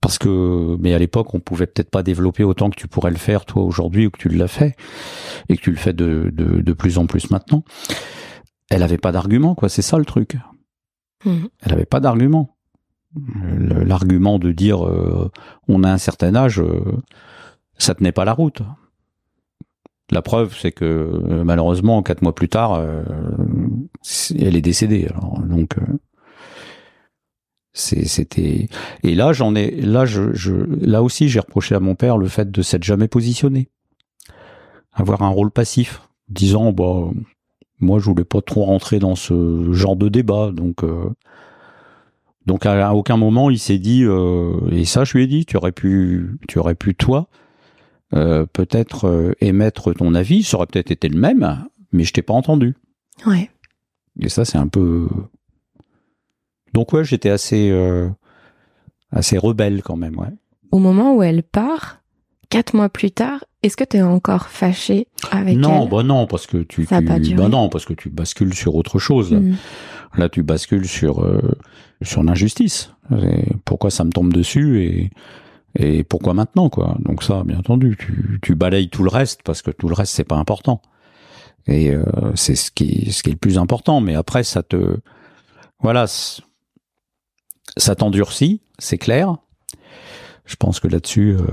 Parce 0.00 0.18
que, 0.18 0.76
mais 0.80 0.92
à 0.92 0.98
l'époque, 0.98 1.32
on 1.34 1.40
pouvait 1.40 1.66
peut-être 1.66 1.88
pas 1.88 2.02
développer 2.02 2.44
autant 2.44 2.68
que 2.68 2.76
tu 2.76 2.88
pourrais 2.88 3.10
le 3.10 3.16
faire 3.16 3.44
toi 3.44 3.62
aujourd'hui 3.62 4.06
ou 4.06 4.10
que 4.10 4.18
tu 4.18 4.28
l'as 4.28 4.48
fait 4.48 4.76
et 5.48 5.56
que 5.56 5.62
tu 5.62 5.70
le 5.70 5.76
fais 5.76 5.92
de, 5.92 6.30
de, 6.30 6.60
de 6.60 6.72
plus 6.72 6.98
en 6.98 7.06
plus 7.06 7.30
maintenant. 7.30 7.64
Elle 8.70 8.82
avait 8.82 8.98
pas 8.98 9.12
d'argument, 9.12 9.54
quoi. 9.54 9.68
C'est 9.68 9.82
ça 9.82 9.98
le 9.98 10.04
truc. 10.04 10.36
Mmh. 11.24 11.44
Elle 11.62 11.72
avait 11.72 11.84
pas 11.86 12.00
d'argument. 12.00 12.56
L'argument 13.42 14.38
de 14.40 14.50
dire 14.50 14.84
euh, 14.84 15.30
on 15.68 15.84
a 15.84 15.92
un 15.92 15.98
certain 15.98 16.34
âge, 16.34 16.60
euh, 16.60 17.00
ça 17.78 17.94
tenait 17.94 18.12
pas 18.12 18.24
la 18.24 18.32
route. 18.32 18.62
La 20.10 20.20
preuve, 20.20 20.56
c'est 20.58 20.72
que 20.72 20.84
euh, 20.84 21.44
malheureusement, 21.44 22.02
quatre 22.02 22.22
mois 22.22 22.34
plus 22.34 22.48
tard, 22.48 22.74
euh, 22.74 23.04
elle 24.36 24.56
est 24.56 24.62
décédée. 24.62 25.06
Alors, 25.08 25.38
donc, 25.40 25.76
c'était. 27.72 28.68
Et 29.02 29.14
là, 29.14 29.32
j'en 29.32 29.54
ai. 29.54 29.70
Là, 29.80 30.04
je, 30.06 30.32
je, 30.34 30.54
là 30.54 31.02
aussi, 31.02 31.28
j'ai 31.28 31.40
reproché 31.40 31.74
à 31.74 31.80
mon 31.80 31.94
père 31.94 32.18
le 32.18 32.26
fait 32.26 32.50
de 32.50 32.62
s'être 32.62 32.84
jamais 32.84 33.08
positionné, 33.08 33.70
avoir 34.92 35.22
un 35.22 35.28
rôle 35.28 35.52
passif, 35.52 36.02
disant 36.28 36.72
bah 36.72 37.10
moi, 37.84 38.00
je 38.00 38.06
voulais 38.06 38.24
pas 38.24 38.40
trop 38.40 38.64
rentrer 38.64 38.98
dans 38.98 39.14
ce 39.14 39.72
genre 39.72 39.96
de 39.96 40.08
débat, 40.08 40.50
donc. 40.52 40.84
donc 42.46 42.66
à, 42.66 42.94
aucun 42.94 43.16
moment 43.16 43.48
il 43.48 43.58
s'est 43.58 43.78
dit 43.78 44.04
et 44.70 44.84
ça 44.84 45.04
je 45.04 45.16
lui 45.16 45.24
ai 45.24 45.26
dit 45.26 45.46
tu 45.46 45.56
aurais 45.56 45.72
pu 45.72 46.36
tu 46.46 46.58
aurais 46.58 46.74
pu 46.74 46.94
toi 46.94 47.28
euh, 48.14 48.46
peut-être 48.46 49.08
euh, 49.08 49.32
émettre 49.40 49.92
ton 49.92 50.14
avis, 50.14 50.44
ça 50.44 50.56
aurait 50.56 50.66
peut-être 50.66 50.92
été 50.92 51.08
le 51.08 51.18
même, 51.18 51.66
mais 51.92 52.04
je 52.04 52.12
t'ai 52.12 52.22
pas 52.22 52.34
entendu. 52.34 52.76
Ouais. 53.26 53.50
Et 54.20 54.28
ça, 54.28 54.44
c'est 54.44 54.58
un 54.58 54.68
peu. 54.68 55.08
Donc 56.72 56.92
ouais, 56.92 57.04
j'étais 57.04 57.30
assez 57.30 57.70
euh, 57.70 58.08
assez 59.10 59.36
rebelle 59.36 59.82
quand 59.82 59.96
même, 59.96 60.16
ouais. 60.18 60.32
Au 60.70 60.78
moment 60.78 61.14
où 61.16 61.22
elle 61.22 61.42
part, 61.42 62.02
quatre 62.50 62.74
mois 62.74 62.88
plus 62.88 63.10
tard, 63.10 63.44
est-ce 63.64 63.76
que 63.76 63.84
tu 63.84 63.96
es 63.96 64.02
encore 64.02 64.48
fâché 64.48 65.08
avec 65.30 65.56
non, 65.56 65.68
elle? 65.68 65.78
Non, 65.78 65.86
bah 65.88 66.02
non, 66.02 66.26
parce 66.26 66.46
que 66.46 66.58
tu, 66.58 66.84
ça 66.84 67.00
bah 67.00 67.18
non, 67.18 67.68
parce 67.68 67.84
que 67.84 67.94
tu 67.94 68.10
bascules 68.10 68.54
sur 68.54 68.74
autre 68.74 68.98
chose. 68.98 69.32
Mm. 69.32 69.54
Là, 70.16 70.28
tu 70.28 70.42
bascules 70.42 70.86
sur 70.86 71.26
sur 72.02 72.22
l'injustice. 72.22 72.92
Pourquoi 73.64 73.90
ça 73.90 74.04
me 74.04 74.10
tombe 74.10 74.32
dessus 74.32 74.84
et 74.84 75.10
et 75.76 76.04
pourquoi 76.04 76.34
maintenant, 76.34 76.68
quoi? 76.68 76.96
Donc 77.00 77.22
ça, 77.24 77.42
bien 77.44 77.58
entendu, 77.58 77.96
tu, 77.98 78.38
tu 78.42 78.54
balayes 78.54 78.88
tout 78.90 79.02
le 79.02 79.10
reste 79.10 79.42
parce 79.42 79.60
que 79.60 79.72
tout 79.72 79.88
le 79.88 79.94
reste 79.94 80.12
c'est 80.12 80.22
pas 80.22 80.36
important. 80.36 80.80
Et 81.66 81.90
euh, 81.90 82.04
c'est 82.34 82.54
ce 82.54 82.70
qui, 82.70 83.10
ce 83.10 83.22
qui 83.22 83.30
est 83.30 83.32
le 83.32 83.38
plus 83.38 83.58
important. 83.58 84.00
Mais 84.00 84.14
après, 84.14 84.44
ça 84.44 84.62
te, 84.62 84.98
voilà, 85.80 86.06
ça 87.76 87.94
t'endurcit, 87.96 88.60
c'est 88.78 88.98
clair. 88.98 89.36
Je 90.44 90.56
pense 90.56 90.78
que 90.78 90.88
là-dessus, 90.88 91.36
euh, 91.38 91.44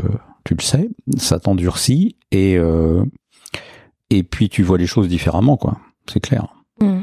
tu 0.43 0.55
le 0.55 0.61
sais, 0.61 0.89
ça 1.17 1.39
t'endurcit 1.39 2.15
et 2.31 2.57
euh, 2.57 3.03
et 4.09 4.23
puis 4.23 4.49
tu 4.49 4.63
vois 4.63 4.77
les 4.77 4.87
choses 4.87 5.07
différemment, 5.07 5.57
quoi. 5.57 5.79
C'est 6.11 6.19
clair. 6.19 6.47
Mmh. 6.79 7.01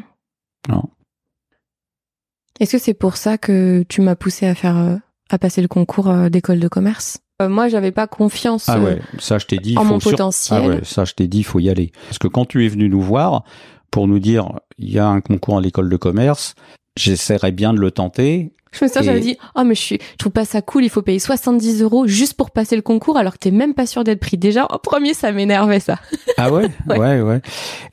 Est-ce 2.61 2.72
que 2.72 2.79
c'est 2.79 2.94
pour 2.94 3.16
ça 3.16 3.38
que 3.38 3.85
tu 3.88 4.01
m'as 4.01 4.16
poussé 4.16 4.46
à 4.46 4.55
faire 4.55 4.98
à 5.31 5.38
passer 5.38 5.62
le 5.62 5.68
concours 5.68 6.09
euh, 6.09 6.29
d'école 6.29 6.61
de 6.61 6.68
commerce? 6.68 7.18
Euh, 7.40 7.48
moi, 7.48 7.68
j'avais 7.68 7.92
pas 7.92 8.07
confiance 8.07 8.68
ah 8.68 8.81
ouais, 8.81 9.01
ça 9.18 9.38
je 9.38 9.46
t'ai 9.46 9.59
dit, 9.59 9.77
en 9.79 9.85
mon 9.85 9.98
potentiel. 10.01 10.61
Ah 10.62 10.66
ouais, 10.66 10.81
ça 10.83 11.05
je 11.05 11.14
t'ai 11.14 11.29
dit, 11.29 11.38
il 11.38 11.44
faut 11.44 11.61
y 11.61 11.70
aller. 11.70 11.92
Parce 12.07 12.18
que 12.18 12.27
quand 12.27 12.46
tu 12.46 12.64
es 12.64 12.68
venu 12.68 12.88
nous 12.88 13.01
voir 13.01 13.44
pour 13.90 14.09
nous 14.09 14.18
dire, 14.18 14.59
il 14.77 14.90
y 14.90 14.98
a 14.98 15.07
un 15.07 15.20
concours 15.20 15.59
à 15.59 15.61
l'école 15.61 15.88
de 15.88 15.96
commerce, 15.96 16.55
j'essaierais 16.99 17.53
bien 17.53 17.73
de 17.73 17.79
le 17.79 17.91
tenter. 17.91 18.53
Je 18.71 18.85
me 18.85 18.89
souviens, 18.89 19.03
j'avais 19.03 19.21
dit, 19.21 19.39
oh, 19.55 19.65
mais 19.65 19.75
je 19.75 19.81
suis, 19.81 19.99
je 20.13 20.17
trouve 20.19 20.33
pas 20.33 20.45
ça 20.45 20.61
cool, 20.61 20.85
il 20.85 20.91
faut 20.91 21.01
payer 21.01 21.19
70 21.19 21.83
euros 21.83 22.07
juste 22.07 22.35
pour 22.35 22.51
passer 22.51 22.77
le 22.77 22.83
concours 22.83 23.17
alors 23.17 23.33
que 23.33 23.39
t'es 23.39 23.51
même 23.51 23.73
pas 23.73 23.87
sûr 23.87 24.05
d'être 24.05 24.21
pris. 24.21 24.37
Déjà, 24.37 24.67
en 24.71 24.79
premier, 24.79 25.15
ça 25.15 25.33
m'énervait, 25.33 25.81
ça. 25.81 25.99
Ah 26.37 26.53
ouais? 26.53 26.69
ouais, 26.89 27.21
ouais, 27.23 27.41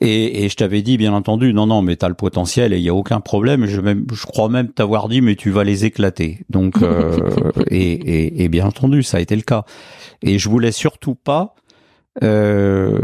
Et, 0.02 0.44
et 0.44 0.48
je 0.50 0.56
t'avais 0.56 0.82
dit, 0.82 0.98
bien 0.98 1.14
entendu, 1.14 1.54
non, 1.54 1.66
non, 1.66 1.80
mais 1.80 1.96
t'as 1.96 2.08
le 2.08 2.14
potentiel 2.14 2.74
et 2.74 2.76
il 2.76 2.82
y 2.82 2.90
a 2.90 2.94
aucun 2.94 3.20
problème. 3.20 3.64
Je 3.64 3.80
même, 3.80 4.06
je 4.12 4.26
crois 4.26 4.50
même 4.50 4.68
t'avoir 4.68 5.08
dit, 5.08 5.22
mais 5.22 5.34
tu 5.34 5.50
vas 5.50 5.64
les 5.64 5.86
éclater. 5.86 6.40
Donc, 6.50 6.82
euh, 6.82 7.18
et, 7.70 7.92
et, 7.92 8.44
et, 8.44 8.48
bien 8.48 8.66
entendu, 8.66 9.02
ça 9.02 9.16
a 9.16 9.20
été 9.20 9.34
le 9.34 9.42
cas. 9.42 9.64
Et 10.20 10.38
je 10.38 10.48
voulais 10.50 10.72
surtout 10.72 11.14
pas, 11.14 11.54
euh, 12.22 13.00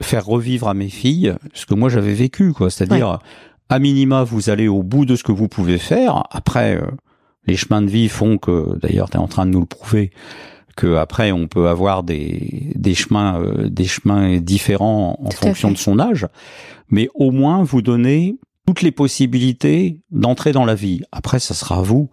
faire 0.00 0.24
revivre 0.24 0.68
à 0.68 0.74
mes 0.74 0.88
filles 0.88 1.34
ce 1.52 1.66
que 1.66 1.74
moi 1.74 1.90
j'avais 1.90 2.14
vécu, 2.14 2.52
quoi. 2.52 2.70
C'est-à-dire, 2.70 3.18
à 3.68 3.78
minima, 3.78 4.24
vous 4.24 4.50
allez 4.50 4.68
au 4.68 4.82
bout 4.82 5.06
de 5.06 5.16
ce 5.16 5.22
que 5.22 5.32
vous 5.32 5.48
pouvez 5.48 5.78
faire. 5.78 6.24
Après, 6.30 6.76
euh, 6.76 6.86
Les 7.46 7.56
chemins 7.56 7.82
de 7.82 7.90
vie 7.90 8.08
font 8.08 8.38
que, 8.38 8.78
d'ailleurs, 8.78 9.10
tu 9.10 9.16
es 9.16 9.20
en 9.20 9.28
train 9.28 9.44
de 9.46 9.50
nous 9.50 9.60
le 9.60 9.66
prouver, 9.66 10.10
que 10.76 10.96
après 10.96 11.30
on 11.30 11.46
peut 11.46 11.68
avoir 11.68 12.02
des, 12.02 12.72
des 12.74 12.94
chemins 12.94 13.40
euh, 13.40 13.68
des 13.68 13.84
chemins 13.84 14.38
différents 14.38 15.18
en 15.22 15.30
fonction 15.30 15.70
de 15.70 15.76
son 15.76 15.98
âge, 16.00 16.26
mais 16.88 17.08
au 17.14 17.30
moins 17.30 17.62
vous 17.62 17.82
donnez 17.82 18.38
toutes 18.66 18.82
les 18.82 18.90
possibilités 18.90 20.00
d'entrer 20.10 20.52
dans 20.52 20.64
la 20.64 20.74
vie. 20.74 21.02
Après, 21.12 21.38
ça 21.38 21.54
sera 21.54 21.78
à 21.78 21.82
vous 21.82 22.08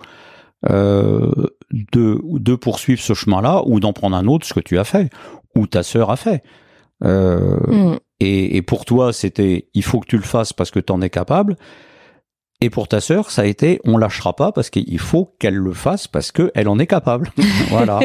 euh, 0.70 1.32
de, 1.94 2.22
de 2.24 2.56
poursuivre 2.56 3.02
ce 3.02 3.14
chemin-là 3.14 3.64
ou 3.66 3.80
d'en 3.80 3.94
prendre 3.94 4.18
un 4.18 4.28
autre, 4.28 4.46
ce 4.46 4.54
que 4.54 4.60
tu 4.60 4.78
as 4.78 4.84
fait 4.84 5.10
ou 5.56 5.66
ta 5.66 5.82
sœur 5.82 6.12
a 6.12 6.18
fait. 6.18 6.44
Euh, 7.04 7.58
mm. 7.68 8.00
et, 8.20 8.58
et, 8.58 8.62
pour 8.62 8.86
toi, 8.86 9.14
c'était 9.14 9.70
il 9.74 9.84
faut 9.84 10.00
que 10.00 10.08
tu 10.08 10.18
le 10.18 10.24
fasses 10.24 10.54
parce 10.54 10.72
que 10.72 10.80
tu 10.80 10.92
en 10.92 11.02
es 11.02 11.10
capable. 11.10 11.56
Et 12.62 12.70
pour 12.70 12.88
ta 12.88 13.02
sœur, 13.02 13.32
ça 13.32 13.42
a 13.42 13.46
été 13.46 13.80
on 13.86 13.98
lâchera 13.98 14.36
pas 14.36 14.52
parce 14.52 14.70
qu'il 14.70 15.00
faut 15.00 15.36
qu'elle 15.40 15.56
le 15.56 15.74
fasse 15.74 16.08
parce 16.08 16.32
qu'elle 16.32 16.68
en 16.68 16.78
est 16.78 16.88
capable. 16.88 17.32
voilà. 17.70 18.00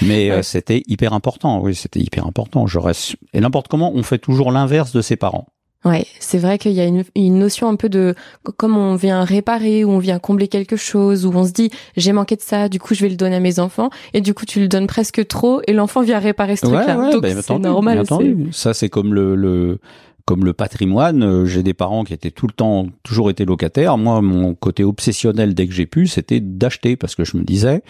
Mais 0.00 0.30
euh, 0.30 0.42
c'était 0.42 0.82
hyper 0.86 1.12
important. 1.12 1.60
Oui, 1.60 1.74
c'était 1.74 2.00
hyper 2.00 2.26
important. 2.26 2.66
Je 2.66 2.78
reste 2.78 3.16
et 3.34 3.40
n'importe 3.40 3.68
comment, 3.68 3.92
on 3.94 4.02
fait 4.02 4.18
toujours 4.18 4.50
l'inverse 4.50 4.92
de 4.92 5.02
ses 5.02 5.16
parents. 5.16 5.46
Ouais, 5.84 6.06
c'est 6.20 6.38
vrai 6.38 6.58
qu'il 6.58 6.72
y 6.72 6.80
a 6.80 6.84
une, 6.84 7.02
une, 7.16 7.38
notion 7.38 7.68
un 7.68 7.74
peu 7.74 7.88
de 7.88 8.14
comme 8.56 8.76
on 8.76 8.94
vient 8.94 9.24
réparer 9.24 9.84
ou 9.84 9.90
on 9.90 9.98
vient 9.98 10.20
combler 10.20 10.46
quelque 10.46 10.76
chose 10.76 11.26
ou 11.26 11.32
on 11.34 11.44
se 11.44 11.50
dit 11.52 11.70
j'ai 11.96 12.12
manqué 12.12 12.36
de 12.36 12.40
ça, 12.40 12.68
du 12.68 12.78
coup 12.78 12.94
je 12.94 13.02
vais 13.02 13.08
le 13.08 13.16
donner 13.16 13.36
à 13.36 13.40
mes 13.40 13.58
enfants 13.58 13.90
et 14.14 14.20
du 14.20 14.32
coup 14.32 14.46
tu 14.46 14.60
le 14.60 14.68
donnes 14.68 14.86
presque 14.86 15.26
trop 15.26 15.60
et 15.66 15.72
l'enfant 15.72 16.02
vient 16.02 16.20
réparer 16.20 16.54
ce 16.54 16.66
truc-là. 16.66 16.98
Ouais, 16.98 17.20
ben, 17.20 17.42
c'est 17.42 17.58
normal. 17.58 18.04
Ça 18.52 18.74
c'est 18.74 18.88
comme 18.88 19.12
le, 19.12 19.34
le 19.34 19.78
comme 20.24 20.44
le 20.44 20.52
patrimoine. 20.52 21.22
Euh, 21.22 21.46
j'ai 21.46 21.64
des 21.64 21.74
parents 21.74 22.04
qui 22.04 22.14
étaient 22.14 22.30
tout 22.30 22.46
le 22.46 22.52
temps 22.52 22.86
toujours 23.02 23.28
été 23.28 23.44
locataires. 23.44 23.98
Moi, 23.98 24.22
mon 24.22 24.54
côté 24.54 24.84
obsessionnel 24.84 25.54
dès 25.54 25.66
que 25.66 25.74
j'ai 25.74 25.86
pu, 25.86 26.06
c'était 26.06 26.38
d'acheter 26.40 26.96
parce 26.96 27.16
que 27.16 27.24
je 27.24 27.36
me 27.36 27.42
disais 27.42 27.82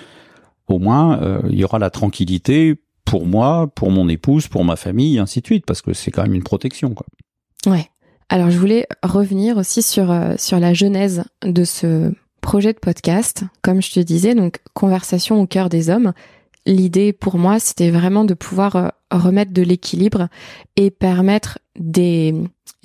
au 0.69 0.79
moins 0.79 1.21
euh, 1.21 1.41
il 1.51 1.59
y 1.59 1.65
aura 1.65 1.79
la 1.79 1.91
tranquillité 1.91 2.77
pour 3.05 3.27
moi, 3.27 3.71
pour 3.75 3.91
mon 3.91 4.09
épouse, 4.09 4.49
pour 4.49 4.65
ma 4.65 4.77
famille, 4.77 5.17
et 5.17 5.19
ainsi 5.19 5.41
de 5.41 5.47
suite, 5.47 5.67
parce 5.67 5.83
que 5.83 5.93
c'est 5.93 6.11
quand 6.11 6.23
même 6.23 6.35
une 6.35 6.45
protection. 6.45 6.95
Quoi. 6.95 7.07
Ouais. 7.67 7.89
Alors 8.29 8.51
je 8.51 8.59
voulais 8.59 8.87
revenir 9.03 9.57
aussi 9.59 9.83
sur 9.83 10.11
euh, 10.11 10.35
sur 10.39 10.59
la 10.59 10.73
genèse 10.73 11.25
de 11.45 11.65
ce 11.65 12.13
projet 12.41 12.73
de 12.73 12.79
podcast. 12.79 13.45
Comme 13.63 13.83
je 13.83 13.93
te 13.93 14.01
disais, 14.01 14.35
donc 14.35 14.61
conversation 14.75 15.41
au 15.41 15.47
cœur 15.47 15.69
des 15.69 15.91
hommes. 15.91 16.13
L'idée 16.65 17.13
pour 17.13 17.39
moi, 17.39 17.59
c'était 17.59 17.91
vraiment 17.91 18.25
de 18.25 18.35
pouvoir 18.35 18.77
euh, 18.77 18.89
remettre 19.11 19.53
de 19.53 19.63
l'équilibre 19.63 20.29
et 20.77 20.91
permettre 20.91 21.59
des 21.79 22.35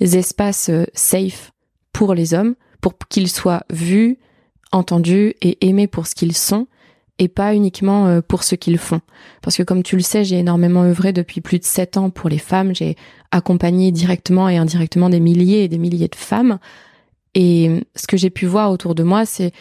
espaces 0.00 0.68
euh, 0.68 0.84
safe 0.94 1.52
pour 1.92 2.14
les 2.14 2.34
hommes, 2.34 2.54
pour 2.80 2.98
qu'ils 3.08 3.28
soient 3.28 3.62
vus, 3.70 4.18
entendus 4.72 5.34
et 5.40 5.66
aimés 5.66 5.86
pour 5.86 6.06
ce 6.06 6.14
qu'ils 6.14 6.36
sont 6.36 6.66
et 7.18 7.28
pas 7.28 7.54
uniquement 7.54 8.06
euh, 8.06 8.20
pour 8.20 8.44
ce 8.44 8.54
qu'ils 8.54 8.78
font. 8.78 9.00
Parce 9.42 9.56
que 9.56 9.62
comme 9.62 9.82
tu 9.82 9.96
le 9.96 10.02
sais, 10.02 10.24
j'ai 10.24 10.38
énormément 10.38 10.82
œuvré 10.82 11.12
depuis 11.12 11.40
plus 11.40 11.58
de 11.58 11.64
sept 11.64 11.96
ans 11.96 12.10
pour 12.10 12.28
les 12.28 12.38
femmes. 12.38 12.74
J'ai 12.74 12.96
accompagné 13.30 13.92
directement 13.92 14.48
et 14.48 14.56
indirectement 14.56 15.10
des 15.10 15.20
milliers 15.20 15.64
et 15.64 15.68
des 15.68 15.78
milliers 15.78 16.08
de 16.08 16.16
femmes. 16.16 16.58
Et 17.34 17.84
ce 17.94 18.06
que 18.06 18.16
j'ai 18.16 18.30
pu 18.30 18.46
voir 18.46 18.70
autour 18.70 18.94
de 18.94 19.02
moi, 19.02 19.26
c'est 19.26 19.52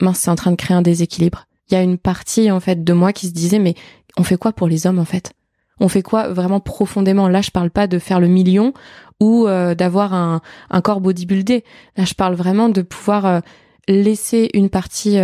mince, 0.00 0.18
c'est 0.18 0.30
en 0.30 0.36
train 0.36 0.50
de 0.50 0.56
créer 0.56 0.76
un 0.76 0.82
déséquilibre. 0.82 1.46
Il 1.70 1.74
y 1.74 1.76
a 1.76 1.82
une 1.82 1.98
partie 1.98 2.50
en 2.50 2.60
fait 2.60 2.84
de 2.84 2.92
moi 2.92 3.12
qui 3.12 3.26
se 3.26 3.32
disait 3.32 3.58
mais 3.58 3.74
on 4.16 4.22
fait 4.22 4.36
quoi 4.36 4.52
pour 4.52 4.68
les 4.68 4.86
hommes 4.86 4.98
en 4.98 5.04
fait? 5.04 5.32
On 5.78 5.88
fait 5.88 6.02
quoi 6.02 6.28
vraiment 6.28 6.60
profondément? 6.60 7.28
Là, 7.28 7.42
je 7.42 7.50
parle 7.50 7.70
pas 7.70 7.86
de 7.86 7.98
faire 7.98 8.18
le 8.18 8.28
million 8.28 8.72
ou 9.20 9.46
euh, 9.46 9.74
d'avoir 9.74 10.14
un, 10.14 10.40
un 10.70 10.80
corps 10.80 11.00
bodybuildé. 11.00 11.64
Là, 11.96 12.04
je 12.04 12.14
parle 12.14 12.34
vraiment 12.34 12.68
de 12.68 12.82
pouvoir 12.82 13.26
euh, 13.26 13.40
laisser 13.88 14.48
une 14.54 14.70
partie 14.70 15.18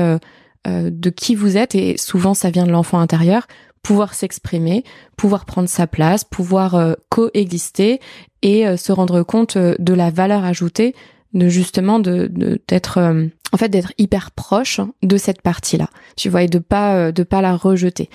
de 0.66 1.10
qui 1.10 1.34
vous 1.34 1.56
êtes, 1.56 1.74
et 1.74 1.96
souvent 1.96 2.34
ça 2.34 2.50
vient 2.50 2.66
de 2.66 2.70
l'enfant 2.70 3.00
intérieur, 3.00 3.46
pouvoir 3.82 4.14
s'exprimer, 4.14 4.84
pouvoir 5.16 5.44
prendre 5.44 5.68
sa 5.68 5.86
place, 5.86 6.24
pouvoir 6.24 6.74
euh, 6.76 6.94
coexister 7.08 8.00
et 8.42 8.66
euh, 8.66 8.76
se 8.76 8.92
rendre 8.92 9.22
compte 9.22 9.58
de 9.58 9.94
la 9.94 10.10
valeur 10.10 10.44
ajoutée 10.44 10.94
de 11.34 11.48
justement 11.48 11.98
de 11.98 12.30
d'être 12.68 12.98
en 13.52 13.56
fait 13.56 13.70
d'être 13.70 13.94
hyper 13.96 14.32
proche 14.32 14.80
de 15.02 15.16
cette 15.16 15.40
partie-là. 15.40 15.88
Tu 16.14 16.28
vois 16.28 16.42
et 16.42 16.46
de 16.46 16.58
pas 16.58 17.10
de 17.10 17.22
pas 17.22 17.40
la 17.40 17.56
rejeter. 17.56 18.10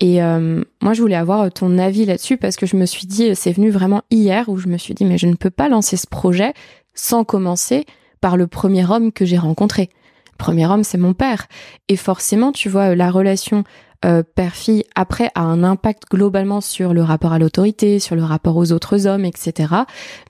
Et 0.00 0.18
moi, 0.18 0.92
je 0.92 1.00
voulais 1.00 1.14
avoir 1.14 1.48
ton 1.52 1.78
avis 1.78 2.06
là-dessus 2.06 2.38
parce 2.38 2.56
que 2.56 2.66
je 2.66 2.74
me 2.74 2.84
suis 2.84 3.06
dit, 3.06 3.36
c'est 3.36 3.52
venu 3.52 3.70
vraiment 3.70 4.02
hier 4.10 4.48
où 4.48 4.56
je 4.56 4.66
me 4.66 4.78
suis 4.78 4.94
dit, 4.94 5.04
mais 5.04 5.16
je 5.16 5.28
ne 5.28 5.34
peux 5.34 5.50
pas 5.50 5.68
lancer 5.68 5.96
ce 5.96 6.08
projet 6.08 6.54
sans 6.96 7.22
commencer 7.22 7.86
par 8.20 8.36
le 8.36 8.48
premier 8.48 8.84
homme 8.90 9.12
que 9.12 9.24
j'ai 9.24 9.38
rencontré 9.38 9.88
premier 10.36 10.66
homme, 10.66 10.84
c'est 10.84 10.98
mon 10.98 11.14
père. 11.14 11.46
Et 11.88 11.96
forcément, 11.96 12.52
tu 12.52 12.68
vois, 12.68 12.94
la 12.94 13.10
relation 13.10 13.64
euh, 14.04 14.22
père-fille, 14.22 14.84
après, 14.94 15.30
a 15.34 15.42
un 15.42 15.64
impact 15.64 16.04
globalement 16.10 16.60
sur 16.60 16.94
le 16.94 17.02
rapport 17.02 17.32
à 17.32 17.38
l'autorité, 17.38 17.98
sur 17.98 18.14
le 18.14 18.24
rapport 18.24 18.56
aux 18.56 18.72
autres 18.72 19.06
hommes, 19.06 19.24
etc. 19.24 19.74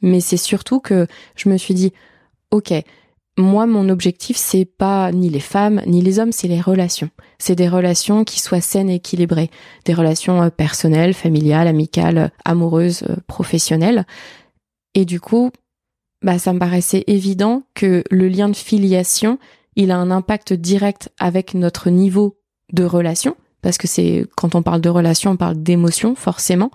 Mais 0.02 0.20
c'est 0.20 0.36
surtout 0.36 0.80
que 0.80 1.06
je 1.36 1.48
me 1.48 1.56
suis 1.56 1.74
dit, 1.74 1.92
ok, 2.50 2.72
moi, 3.38 3.66
mon 3.66 3.90
objectif, 3.90 4.36
c'est 4.36 4.64
pas 4.64 5.12
ni 5.12 5.28
les 5.28 5.40
femmes, 5.40 5.82
ni 5.86 6.00
les 6.00 6.18
hommes, 6.18 6.32
c'est 6.32 6.48
les 6.48 6.60
relations. 6.60 7.10
C'est 7.38 7.54
des 7.54 7.68
relations 7.68 8.24
qui 8.24 8.40
soient 8.40 8.62
saines 8.62 8.88
et 8.88 8.94
équilibrées. 8.94 9.50
Des 9.84 9.92
relations 9.92 10.42
euh, 10.42 10.48
personnelles, 10.48 11.12
familiales, 11.12 11.68
amicales, 11.68 12.30
amoureuses, 12.44 13.02
euh, 13.10 13.16
professionnelles. 13.26 14.06
Et 14.94 15.04
du 15.04 15.20
coup, 15.20 15.50
bah, 16.22 16.38
ça 16.38 16.54
me 16.54 16.58
paraissait 16.58 17.04
évident 17.08 17.64
que 17.74 18.04
le 18.10 18.28
lien 18.28 18.48
de 18.48 18.56
filiation, 18.56 19.38
il 19.76 19.90
a 19.90 19.96
un 19.96 20.10
impact 20.10 20.52
direct 20.52 21.10
avec 21.18 21.54
notre 21.54 21.90
niveau 21.90 22.38
de 22.72 22.84
relation, 22.84 23.36
parce 23.62 23.78
que 23.78 23.86
c'est 23.86 24.26
quand 24.36 24.54
on 24.54 24.62
parle 24.62 24.80
de 24.80 24.88
relation, 24.88 25.32
on 25.32 25.36
parle 25.36 25.62
d'émotion 25.62 26.14
forcément. 26.14 26.70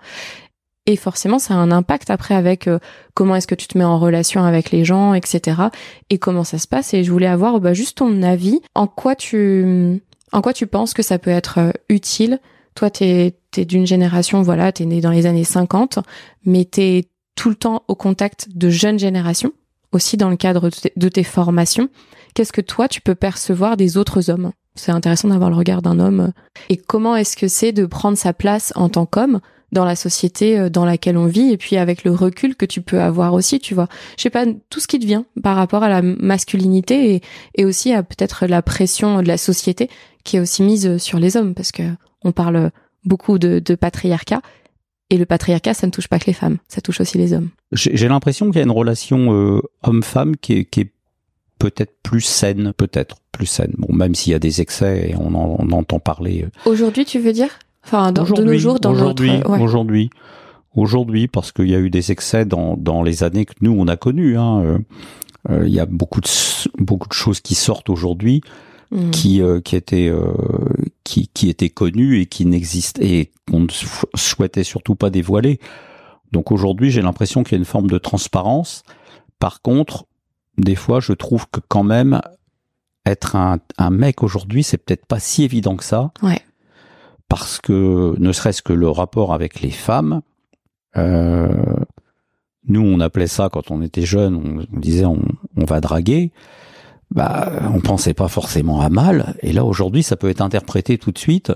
Et 0.87 0.95
forcément, 0.95 1.37
ça 1.37 1.53
a 1.53 1.57
un 1.57 1.71
impact 1.71 2.09
après 2.09 2.33
avec 2.33 2.67
euh, 2.67 2.79
comment 3.13 3.35
est-ce 3.35 3.45
que 3.45 3.55
tu 3.55 3.67
te 3.67 3.77
mets 3.77 3.83
en 3.83 3.99
relation 3.99 4.43
avec 4.43 4.71
les 4.71 4.83
gens, 4.83 5.13
etc. 5.13 5.61
Et 6.09 6.17
comment 6.17 6.43
ça 6.43 6.57
se 6.57 6.67
passe. 6.67 6.95
Et 6.95 7.03
je 7.03 7.11
voulais 7.11 7.27
avoir 7.27 7.59
bah, 7.59 7.73
juste 7.73 7.99
ton 7.99 8.23
avis. 8.23 8.61
En 8.73 8.87
quoi 8.87 9.15
tu, 9.15 10.01
en 10.31 10.41
quoi 10.41 10.53
tu 10.53 10.65
penses 10.65 10.93
que 10.93 11.03
ça 11.03 11.19
peut 11.19 11.29
être 11.29 11.59
euh, 11.59 11.71
utile? 11.89 12.39
Toi, 12.73 12.89
t'es 12.89 13.35
es, 13.57 13.65
d'une 13.65 13.85
génération, 13.85 14.41
voilà, 14.41 14.71
t'es 14.71 14.85
né 14.85 15.01
dans 15.01 15.11
les 15.11 15.25
années 15.25 15.43
50, 15.43 15.99
mais 16.45 16.65
t'es 16.65 17.09
tout 17.35 17.49
le 17.49 17.55
temps 17.55 17.83
au 17.87 17.95
contact 17.95 18.47
de 18.55 18.69
jeunes 18.69 18.97
générations, 18.97 19.51
aussi 19.91 20.17
dans 20.17 20.29
le 20.29 20.37
cadre 20.37 20.69
de 20.95 21.09
tes 21.09 21.23
formations. 21.23 21.89
Qu'est-ce 22.33 22.53
que 22.53 22.61
toi 22.61 22.87
tu 22.87 23.01
peux 23.01 23.15
percevoir 23.15 23.77
des 23.77 23.97
autres 23.97 24.29
hommes? 24.29 24.51
C'est 24.75 24.91
intéressant 24.91 25.27
d'avoir 25.27 25.49
le 25.49 25.57
regard 25.57 25.81
d'un 25.81 25.99
homme. 25.99 26.31
Et 26.69 26.77
comment 26.77 27.15
est-ce 27.15 27.35
que 27.35 27.47
c'est 27.47 27.73
de 27.73 27.85
prendre 27.85 28.17
sa 28.17 28.33
place 28.33 28.71
en 28.75 28.87
tant 28.87 29.05
qu'homme 29.05 29.41
dans 29.73 29.83
la 29.85 29.95
société 29.95 30.57
euh, 30.57 30.69
dans 30.69 30.85
laquelle 30.85 31.17
on 31.17 31.25
vit? 31.25 31.51
Et 31.51 31.57
puis 31.57 31.75
avec 31.75 32.05
le 32.05 32.11
recul 32.11 32.55
que 32.55 32.65
tu 32.65 32.81
peux 32.81 33.01
avoir 33.01 33.33
aussi, 33.33 33.59
tu 33.59 33.73
vois. 33.73 33.89
Je 34.17 34.23
sais 34.23 34.29
pas, 34.29 34.45
tout 34.69 34.79
ce 34.79 34.87
qui 34.87 34.99
te 34.99 35.05
vient 35.05 35.25
par 35.43 35.57
rapport 35.57 35.83
à 35.83 35.89
la 35.89 36.01
masculinité 36.01 37.21
et, 37.55 37.65
aussi 37.65 37.91
à 37.91 38.01
peut-être 38.01 38.47
la 38.47 38.61
pression 38.61 39.21
de 39.21 39.27
la 39.27 39.37
société 39.37 39.89
qui 40.23 40.37
est 40.37 40.39
aussi 40.39 40.63
mise 40.63 40.97
sur 40.97 41.19
les 41.19 41.35
hommes. 41.35 41.53
Parce 41.53 41.73
que 41.73 41.83
on 42.23 42.31
parle 42.31 42.71
beaucoup 43.03 43.39
de 43.39 43.75
patriarcat 43.75 44.41
et 45.11 45.17
le 45.17 45.25
patriarcat, 45.25 45.73
ça 45.73 45.85
ne 45.85 45.91
touche 45.91 46.07
pas 46.07 46.17
que 46.19 46.25
les 46.25 46.33
femmes, 46.33 46.57
ça 46.69 46.79
touche 46.79 47.01
aussi 47.01 47.17
les 47.17 47.33
hommes. 47.33 47.49
J'ai 47.73 48.07
l'impression 48.07 48.47
qu'il 48.47 48.55
y 48.55 48.59
a 48.59 48.63
une 48.63 48.71
relation 48.71 49.33
euh, 49.33 49.61
homme-femme 49.83 50.37
qui 50.37 50.53
est, 50.53 50.65
qui 50.65 50.79
est 50.79 50.91
peut-être 51.59 51.93
plus 52.01 52.21
saine, 52.21 52.73
peut-être 52.75 53.17
plus 53.33 53.45
saine. 53.45 53.73
Bon, 53.77 53.93
même 53.93 54.15
s'il 54.15 54.31
y 54.31 54.35
a 54.35 54.39
des 54.39 54.61
excès, 54.61 55.09
et 55.11 55.15
on, 55.15 55.35
en, 55.35 55.69
entend 55.71 55.99
parler. 55.99 56.45
Euh. 56.45 56.69
Aujourd'hui, 56.69 57.03
tu 57.03 57.19
veux 57.19 57.33
dire? 57.33 57.49
Enfin, 57.85 58.13
dans, 58.13 58.23
de 58.23 58.41
nos 58.41 58.57
jours, 58.57 58.79
dans 58.79 58.93
aujourd'hui, 58.93 59.41
aujourd'hui, 59.45 60.09
aujourd'hui, 60.75 61.27
parce 61.27 61.51
qu'il 61.51 61.69
y 61.69 61.75
a 61.75 61.79
eu 61.79 61.89
des 61.89 62.11
excès 62.11 62.45
dans, 62.45 62.77
dans 62.77 63.03
les 63.03 63.23
années 63.23 63.45
que 63.45 63.53
nous 63.59 63.75
on 63.77 63.87
a 63.87 63.97
connues. 63.97 64.37
Hein. 64.37 64.61
Euh, 64.63 64.77
euh, 65.49 65.67
il 65.67 65.73
y 65.73 65.79
a 65.79 65.85
beaucoup 65.85 66.21
de 66.21 66.27
beaucoup 66.77 67.09
de 67.09 67.13
choses 67.13 67.41
qui 67.41 67.55
sortent 67.55 67.89
aujourd'hui. 67.89 68.41
Hmm. 68.91 69.09
qui 69.11 69.41
qui 69.63 69.75
étaient 69.77 70.11
qui 71.05 71.29
qui 71.29 71.49
étaient 71.49 71.69
connues 71.69 72.19
et 72.19 72.25
qui 72.25 72.45
n'existaient 72.45 73.05
et 73.05 73.31
qu'on 73.49 73.61
ne 73.61 73.67
souhaitait 74.15 74.65
surtout 74.65 74.95
pas 74.95 75.09
dévoiler. 75.09 75.59
Donc 76.31 76.51
aujourd'hui, 76.51 76.91
j'ai 76.91 77.01
l'impression 77.01 77.43
qu'il 77.43 77.53
y 77.53 77.55
a 77.55 77.59
une 77.59 77.65
forme 77.65 77.89
de 77.89 77.97
transparence. 77.97 78.83
Par 79.39 79.61
contre, 79.61 80.05
des 80.57 80.75
fois, 80.75 80.99
je 80.99 81.13
trouve 81.13 81.47
que 81.49 81.59
quand 81.67 81.83
même, 81.83 82.21
être 83.05 83.35
un, 83.35 83.89
mec 83.89 84.23
aujourd'hui, 84.23 84.63
c'est 84.63 84.77
peut-être 84.77 85.05
pas 85.05 85.19
si 85.19 85.43
évident 85.43 85.75
que 85.75 85.83
ça. 85.83 86.11
Ouais. 86.21 86.39
Parce 87.27 87.59
que, 87.59 88.15
ne 88.17 88.31
serait-ce 88.31 88.61
que 88.61 88.73
le 88.73 88.89
rapport 88.89 89.33
avec 89.33 89.61
les 89.61 89.71
femmes, 89.71 90.21
euh, 90.97 91.49
nous, 92.67 92.81
on 92.81 92.99
appelait 92.99 93.27
ça 93.27 93.49
quand 93.51 93.71
on 93.71 93.81
était 93.81 94.05
jeune, 94.05 94.67
on, 94.71 94.79
disait 94.79 95.05
on, 95.05 95.21
va 95.55 95.81
draguer. 95.81 96.31
Bah, 97.11 97.51
on 97.73 97.81
pensait 97.81 98.13
pas 98.13 98.29
forcément 98.29 98.81
à 98.81 98.89
mal. 98.89 99.35
Et 99.41 99.51
là, 99.51 99.65
aujourd'hui, 99.65 100.01
ça 100.01 100.15
peut 100.15 100.29
être 100.29 100.41
interprété 100.41 100.97
tout 100.97 101.11
de 101.11 101.17
suite 101.17 101.51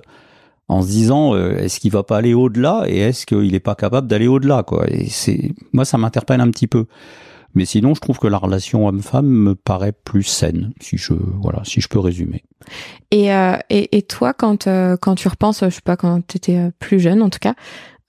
en 0.67 0.81
se 0.81 0.87
disant 0.87 1.33
euh, 1.33 1.57
est-ce 1.57 1.79
qu'il 1.79 1.91
va 1.91 2.03
pas 2.03 2.17
aller 2.17 2.33
au-delà 2.33 2.83
et 2.87 2.97
est-ce 2.97 3.25
qu'il 3.25 3.53
est 3.53 3.59
pas 3.59 3.75
capable 3.75 4.07
d'aller 4.07 4.27
au-delà 4.27 4.63
quoi. 4.63 4.85
Et 4.89 5.07
c'est 5.07 5.53
moi, 5.73 5.85
ça 5.85 5.97
m'interpelle 5.97 6.41
un 6.41 6.49
petit 6.49 6.67
peu. 6.67 6.87
Mais 7.55 7.63
sinon, 7.63 7.95
je 7.95 8.01
trouve 8.01 8.19
que 8.19 8.27
la 8.27 8.37
relation 8.37 8.85
homme-femme 8.85 9.27
me 9.27 9.55
paraît 9.55 9.93
plus 9.93 10.23
saine, 10.23 10.73
si 10.81 10.97
je 10.97 11.13
voilà, 11.13 11.61
si 11.63 11.79
je 11.79 11.87
peux 11.87 11.99
résumer. 11.99 12.43
Et 13.11 13.33
euh, 13.33 13.57
et, 13.69 13.97
et, 13.97 14.01
toi, 14.01 14.33
quand 14.33 14.67
euh, 14.67 14.97
quand 14.97 15.15
tu 15.15 15.29
repenses, 15.29 15.63
je 15.63 15.69
sais 15.69 15.81
pas, 15.81 15.95
quand 15.95 16.27
tu 16.27 16.35
étais 16.35 16.57
euh, 16.57 16.71
plus 16.79 16.99
jeune, 16.99 17.21
en 17.21 17.29
tout 17.29 17.39
cas, 17.39 17.55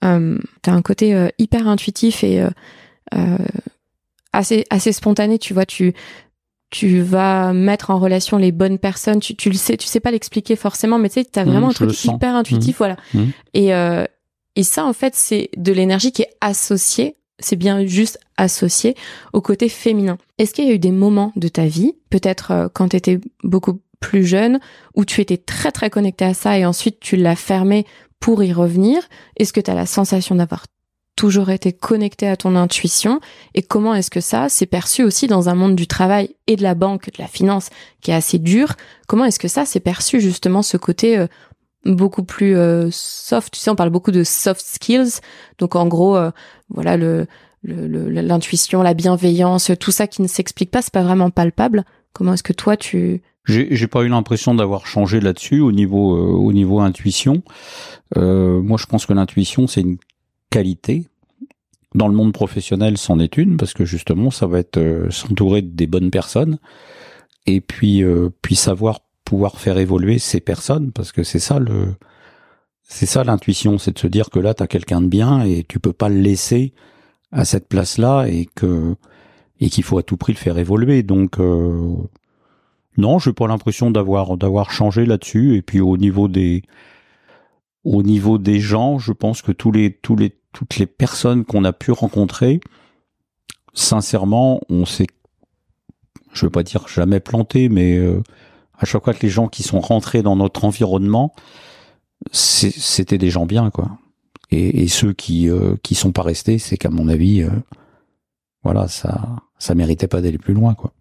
euh, 0.03 0.37
tu 0.63 0.69
as 0.69 0.73
un 0.73 0.81
côté 0.81 1.29
hyper 1.39 1.67
intuitif 1.67 2.25
et 2.25 2.45
assez 4.33 4.65
assez 4.69 4.91
spontané. 4.91 5.39
Tu 5.39 5.53
vois, 5.53 5.65
tu 5.65 5.93
tu 6.69 7.01
vas 7.01 7.53
mettre 7.53 7.91
en 7.91 7.99
relation 7.99 8.37
les 8.37 8.51
bonnes 8.51 8.77
personnes. 8.77 9.19
Tu, 9.19 9.35
tu 9.35 9.49
le 9.49 9.55
sais, 9.55 9.77
tu 9.77 9.87
sais 9.87 9.99
pas 9.99 10.11
l'expliquer 10.11 10.55
forcément, 10.55 10.99
mais 10.99 11.09
tu 11.09 11.15
sais, 11.15 11.25
t'as 11.25 11.45
mmh, 11.45 11.49
vraiment 11.49 11.69
un 11.69 11.73
truc 11.73 12.03
hyper 12.03 12.35
intuitif, 12.35 12.75
mmh. 12.75 12.77
voilà. 12.77 12.97
Mmh. 13.13 13.23
Et 13.53 13.73
euh, 13.73 14.05
et 14.57 14.63
ça, 14.63 14.85
en 14.85 14.93
fait, 14.93 15.15
c'est 15.15 15.51
de 15.55 15.71
l'énergie 15.71 16.11
qui 16.11 16.23
est 16.23 16.33
associée. 16.41 17.15
C'est 17.39 17.55
bien 17.55 17.85
juste 17.85 18.19
associé 18.37 18.95
au 19.31 19.39
côté 19.39 19.69
féminin. 19.69 20.17
Est-ce 20.39 20.55
qu'il 20.55 20.65
y 20.65 20.71
a 20.71 20.73
eu 20.73 20.79
des 20.79 20.91
moments 20.91 21.31
de 21.35 21.47
ta 21.47 21.67
vie, 21.67 21.93
peut-être 22.09 22.51
euh, 22.51 22.67
quand 22.73 22.89
tu 22.89 22.97
étais 22.97 23.19
beaucoup 23.43 23.79
plus 23.99 24.25
jeune, 24.25 24.59
où 24.95 25.05
tu 25.05 25.21
étais 25.21 25.37
très 25.37 25.71
très 25.71 25.91
connecté 25.91 26.25
à 26.25 26.33
ça 26.33 26.57
et 26.57 26.65
ensuite 26.65 26.99
tu 26.99 27.15
l'as 27.15 27.35
fermé 27.35 27.85
pour 28.19 28.43
y 28.43 28.51
revenir? 28.51 29.03
Est-ce 29.35 29.53
que 29.53 29.61
tu 29.61 29.69
as 29.69 29.75
la 29.75 29.85
sensation 29.85 30.33
d'avoir 30.33 30.65
toujours 31.17 31.49
été 31.49 31.73
connecté 31.73 32.27
à 32.27 32.37
ton 32.37 32.55
intuition 32.55 33.19
et 33.55 33.63
comment 33.63 33.93
est-ce 33.93 34.11
que 34.11 34.21
ça 34.21 34.47
s'est 34.47 34.67
perçu 34.67 35.03
aussi 35.03 35.27
dans 35.27 35.49
un 35.49 35.55
monde 35.55 35.75
du 35.75 35.87
travail 35.87 36.29
et 36.45 36.55
de 36.55 36.63
la 36.63 36.75
banque, 36.75 37.07
de 37.07 37.21
la 37.21 37.27
finance 37.27 37.69
qui 38.01 38.11
est 38.11 38.13
assez 38.13 38.37
dur 38.37 38.75
Comment 39.07 39.25
est-ce 39.25 39.39
que 39.39 39.49
ça 39.49 39.65
s'est 39.65 39.81
perçu 39.81 40.21
justement 40.21 40.61
ce 40.61 40.77
côté 40.77 41.17
euh, 41.17 41.27
beaucoup 41.85 42.23
plus 42.23 42.55
euh, 42.55 42.89
soft? 42.91 43.51
Tu 43.53 43.59
sais, 43.59 43.71
on 43.71 43.75
parle 43.75 43.89
beaucoup 43.89 44.11
de 44.11 44.23
soft 44.23 44.63
skills, 44.63 45.19
donc 45.57 45.75
en 45.75 45.87
gros, 45.87 46.15
euh, 46.15 46.31
voilà 46.69 46.95
le 46.95 47.27
l'intuition, 47.63 48.81
la 48.81 48.93
bienveillance, 48.93 49.71
tout 49.77 49.91
ça 49.91 50.07
qui 50.07 50.21
ne 50.21 50.27
s'explique 50.27 50.71
pas, 50.71 50.81
c'est 50.81 50.93
pas 50.93 51.01
vraiment 51.01 51.31
palpable. 51.31 51.83
Comment 52.13 52.33
est-ce 52.33 52.43
que 52.43 52.53
toi 52.53 52.77
tu 52.77 53.21
j'ai 53.45 53.87
pas 53.87 54.03
eu 54.03 54.09
l'impression 54.09 54.53
d'avoir 54.55 54.85
changé 54.85 55.19
là-dessus 55.21 55.61
au 55.61 55.71
niveau 55.71 56.17
au 56.17 56.53
niveau 56.53 56.79
intuition. 56.79 57.41
moi, 58.15 58.77
je 58.77 58.85
pense 58.85 59.05
que 59.05 59.13
l'intuition 59.13 59.67
c'est 59.67 59.81
une 59.81 59.97
qualité. 60.49 61.07
Dans 61.95 62.07
le 62.07 62.13
monde 62.13 62.33
professionnel, 62.33 62.97
c'en 62.97 63.19
est 63.19 63.37
une 63.37 63.57
parce 63.57 63.73
que 63.73 63.85
justement, 63.85 64.29
ça 64.29 64.45
va 64.45 64.59
être 64.59 64.77
euh, 64.77 65.09
s'entourer 65.09 65.61
des 65.61 65.87
bonnes 65.87 66.11
personnes 66.11 66.59
et 67.45 67.61
puis 67.61 68.03
euh, 68.03 68.29
puis 68.41 68.55
savoir 68.55 68.99
pouvoir 69.25 69.59
faire 69.59 69.77
évoluer 69.77 70.19
ces 70.19 70.39
personnes 70.39 70.91
parce 70.91 71.11
que 71.11 71.23
c'est 71.23 71.39
ça 71.39 71.59
le 71.59 71.95
c'est 72.83 73.05
ça 73.05 73.23
l'intuition, 73.23 73.77
c'est 73.77 73.93
de 73.93 73.99
se 73.99 74.07
dire 74.07 74.29
que 74.29 74.39
là 74.39 74.53
tu 74.53 74.63
as 74.63 74.67
quelqu'un 74.67 75.01
de 75.01 75.07
bien 75.07 75.43
et 75.43 75.65
tu 75.67 75.79
peux 75.79 75.93
pas 75.93 76.09
le 76.09 76.19
laisser 76.19 76.73
à 77.31 77.45
cette 77.45 77.67
place-là 77.67 78.25
et 78.27 78.47
que 78.53 78.95
et 79.59 79.69
qu'il 79.69 79.83
faut 79.83 79.97
à 79.97 80.03
tout 80.03 80.17
prix 80.17 80.33
le 80.33 80.37
faire 80.37 80.57
évoluer. 80.57 81.03
Donc 81.03 81.39
euh, 81.39 81.95
non, 82.97 83.19
j'ai 83.19 83.33
pas 83.33 83.47
l'impression 83.47 83.91
d'avoir 83.91 84.37
d'avoir 84.37 84.71
changé 84.71 85.05
là-dessus 85.05 85.55
et 85.55 85.61
puis 85.61 85.81
au 85.81 85.97
niveau 85.97 86.27
des 86.27 86.63
au 87.87 88.03
niveau 88.03 88.37
des 88.37 88.59
gens, 88.59 88.99
je 88.99 89.13
pense 89.13 89.41
que 89.41 89.53
tous 89.53 89.71
les, 89.71 89.93
tous 89.93 90.17
les, 90.17 90.37
toutes 90.51 90.77
les 90.77 90.85
personnes 90.85 91.45
qu'on 91.45 91.63
a 91.63 91.71
pu 91.71 91.91
rencontrer, 91.91 92.59
sincèrement, 93.73 94.59
on 94.67 94.85
s'est, 94.85 95.07
je 96.33 96.45
veux 96.45 96.49
pas 96.49 96.63
dire 96.63 96.87
jamais 96.89 97.21
planté, 97.21 97.69
mais 97.69 97.95
euh, 97.95 98.21
à 98.77 98.85
chaque 98.85 99.05
fois 99.05 99.13
que 99.13 99.21
les 99.21 99.29
gens 99.29 99.47
qui 99.47 99.63
sont 99.63 99.79
rentrés 99.79 100.21
dans 100.21 100.35
notre 100.35 100.65
environnement, 100.65 101.33
c'était 102.31 103.17
des 103.17 103.29
gens 103.29 103.45
bien, 103.45 103.69
quoi. 103.69 103.97
Et, 104.51 104.83
et 104.83 104.87
ceux 104.89 105.13
qui 105.13 105.49
euh, 105.49 105.75
sont 105.93 106.11
pas 106.11 106.23
restés, 106.23 106.57
c'est 106.57 106.77
qu'à 106.77 106.89
mon 106.89 107.07
avis, 107.07 107.43
euh, 107.43 107.49
voilà, 108.63 108.89
ça 108.89 109.37
ça 109.59 109.75
méritait 109.75 110.07
pas 110.07 110.21
d'aller 110.21 110.37
plus 110.37 110.53
loin, 110.53 110.73
quoi. 110.73 110.91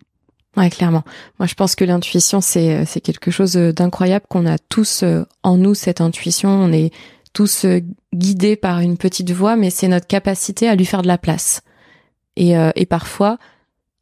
Ouais, 0.56 0.70
clairement. 0.70 1.02
Moi, 1.38 1.46
je 1.46 1.54
pense 1.54 1.74
que 1.74 1.84
l'intuition, 1.84 2.40
c'est 2.40 2.74
euh, 2.74 2.84
c'est 2.86 3.00
quelque 3.00 3.30
chose 3.30 3.56
euh, 3.56 3.72
d'incroyable 3.72 4.24
qu'on 4.28 4.46
a 4.46 4.56
tous 4.56 5.02
euh, 5.02 5.24
en 5.42 5.58
nous 5.58 5.74
cette 5.74 6.00
intuition. 6.00 6.48
On 6.48 6.72
est 6.72 6.92
tous 7.34 7.66
guidés 8.14 8.56
par 8.56 8.80
une 8.80 8.96
petite 8.96 9.30
voix, 9.30 9.56
mais 9.56 9.68
c'est 9.68 9.88
notre 9.88 10.06
capacité 10.06 10.68
à 10.68 10.74
lui 10.74 10.86
faire 10.86 11.02
de 11.02 11.06
la 11.06 11.18
place. 11.18 11.60
Et, 12.36 12.54
et 12.74 12.86
parfois, 12.86 13.36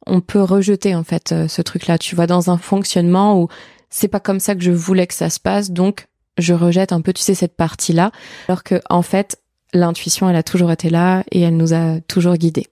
on 0.07 0.21
peut 0.21 0.41
rejeter 0.41 0.95
en 0.95 1.03
fait 1.03 1.33
ce 1.49 1.61
truc-là. 1.61 1.97
Tu 1.97 2.15
vois, 2.15 2.27
dans 2.27 2.49
un 2.49 2.57
fonctionnement 2.57 3.37
où 3.37 3.49
c'est 3.89 4.07
pas 4.07 4.21
comme 4.21 4.39
ça 4.39 4.55
que 4.55 4.61
je 4.61 4.71
voulais 4.71 5.05
que 5.05 5.13
ça 5.13 5.29
se 5.29 5.41
passe, 5.41 5.71
donc 5.71 6.07
je 6.37 6.53
rejette 6.53 6.93
un 6.93 7.01
peu, 7.01 7.11
tu 7.11 7.21
sais, 7.21 7.35
cette 7.35 7.57
partie-là, 7.57 8.11
alors 8.47 8.63
que 8.63 8.79
en 8.89 9.01
fait, 9.01 9.37
l'intuition, 9.73 10.29
elle 10.29 10.37
a 10.37 10.43
toujours 10.43 10.71
été 10.71 10.89
là 10.89 11.25
et 11.29 11.41
elle 11.41 11.57
nous 11.57 11.73
a 11.73 11.99
toujours 12.07 12.35
guidés. 12.35 12.67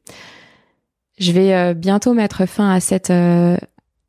Je 1.20 1.34
vais 1.34 1.74
bientôt 1.74 2.14
mettre 2.14 2.46
fin 2.46 2.72
à 2.74 2.80
cette 2.80 3.12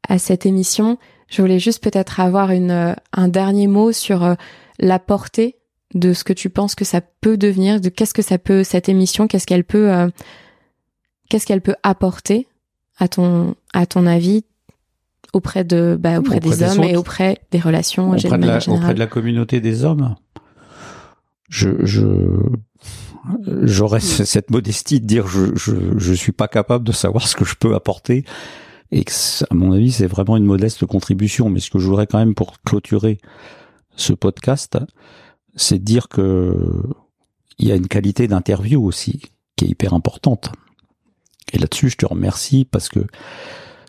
à 0.08 0.18
cette 0.18 0.46
émission. 0.46 0.98
Je 1.28 1.42
voulais 1.42 1.58
juste 1.58 1.82
peut-être 1.82 2.20
avoir 2.20 2.50
une, 2.50 2.70
euh, 2.70 2.94
un 3.12 3.28
dernier 3.28 3.66
mot 3.66 3.92
sur 3.92 4.24
euh, 4.24 4.34
la 4.78 4.98
portée 4.98 5.56
de 5.94 6.12
ce 6.12 6.24
que 6.24 6.32
tu 6.32 6.50
penses 6.50 6.74
que 6.74 6.84
ça 6.84 7.00
peut 7.00 7.36
devenir, 7.36 7.80
de 7.80 7.88
qu'est-ce 7.88 8.14
que 8.14 8.22
ça 8.22 8.38
peut 8.38 8.64
cette 8.64 8.88
émission, 8.88 9.26
qu'est-ce 9.26 9.46
qu'elle 9.46 9.64
peut, 9.64 9.92
euh, 9.92 10.08
qu'est-ce 11.28 11.46
qu'elle 11.46 11.60
peut 11.60 11.76
apporter 11.82 12.48
à 12.98 13.08
ton 13.08 13.54
à 13.72 13.86
ton 13.86 14.06
avis 14.06 14.44
auprès 15.32 15.64
de 15.64 15.96
bah, 15.98 16.18
auprès, 16.18 16.40
des, 16.40 16.62
hommes 16.62 16.84
et 16.84 16.96
auprès 16.96 17.38
des 17.50 17.58
relations 17.58 18.10
auprès 18.10 18.38
de, 18.38 18.46
la, 18.46 18.58
auprès 18.68 18.94
de 18.94 18.98
la 18.98 19.06
communauté 19.06 19.60
des 19.60 19.84
hommes. 19.84 20.14
Je 21.48 21.84
je 21.84 22.04
j'aurais 23.62 24.00
cette 24.00 24.50
modestie 24.50 25.00
de 25.00 25.06
dire 25.06 25.26
je, 25.26 25.54
je 25.56 25.74
je 25.96 26.12
suis 26.12 26.32
pas 26.32 26.48
capable 26.48 26.84
de 26.84 26.92
savoir 26.92 27.26
ce 27.26 27.36
que 27.36 27.44
je 27.44 27.54
peux 27.54 27.74
apporter 27.74 28.24
et 28.94 29.02
que, 29.02 29.12
à 29.50 29.54
mon 29.54 29.72
avis, 29.72 29.90
c'est 29.90 30.07
vraiment 30.07 30.37
une 30.37 30.44
modeste 30.44 30.87
contribution. 30.87 31.50
Mais 31.50 31.59
ce 31.59 31.68
que 31.68 31.80
je 31.80 31.88
voudrais 31.88 32.07
quand 32.07 32.18
même 32.18 32.37
pour 32.37 32.61
clôturer 32.62 33.18
ce 33.96 34.12
podcast, 34.12 34.78
c'est 35.57 35.83
dire 35.83 36.09
que 36.09 36.83
il 37.59 37.66
y 37.66 37.72
a 37.72 37.74
une 37.74 37.88
qualité 37.88 38.28
d'interview 38.28 38.85
aussi 38.85 39.20
qui 39.57 39.64
est 39.64 39.68
hyper 39.68 39.94
importante. 39.94 40.52
Et 41.52 41.59
là-dessus, 41.59 41.90
je 41.90 41.96
te 41.96 42.07
remercie 42.07 42.64
parce 42.64 42.88
que 42.88 43.00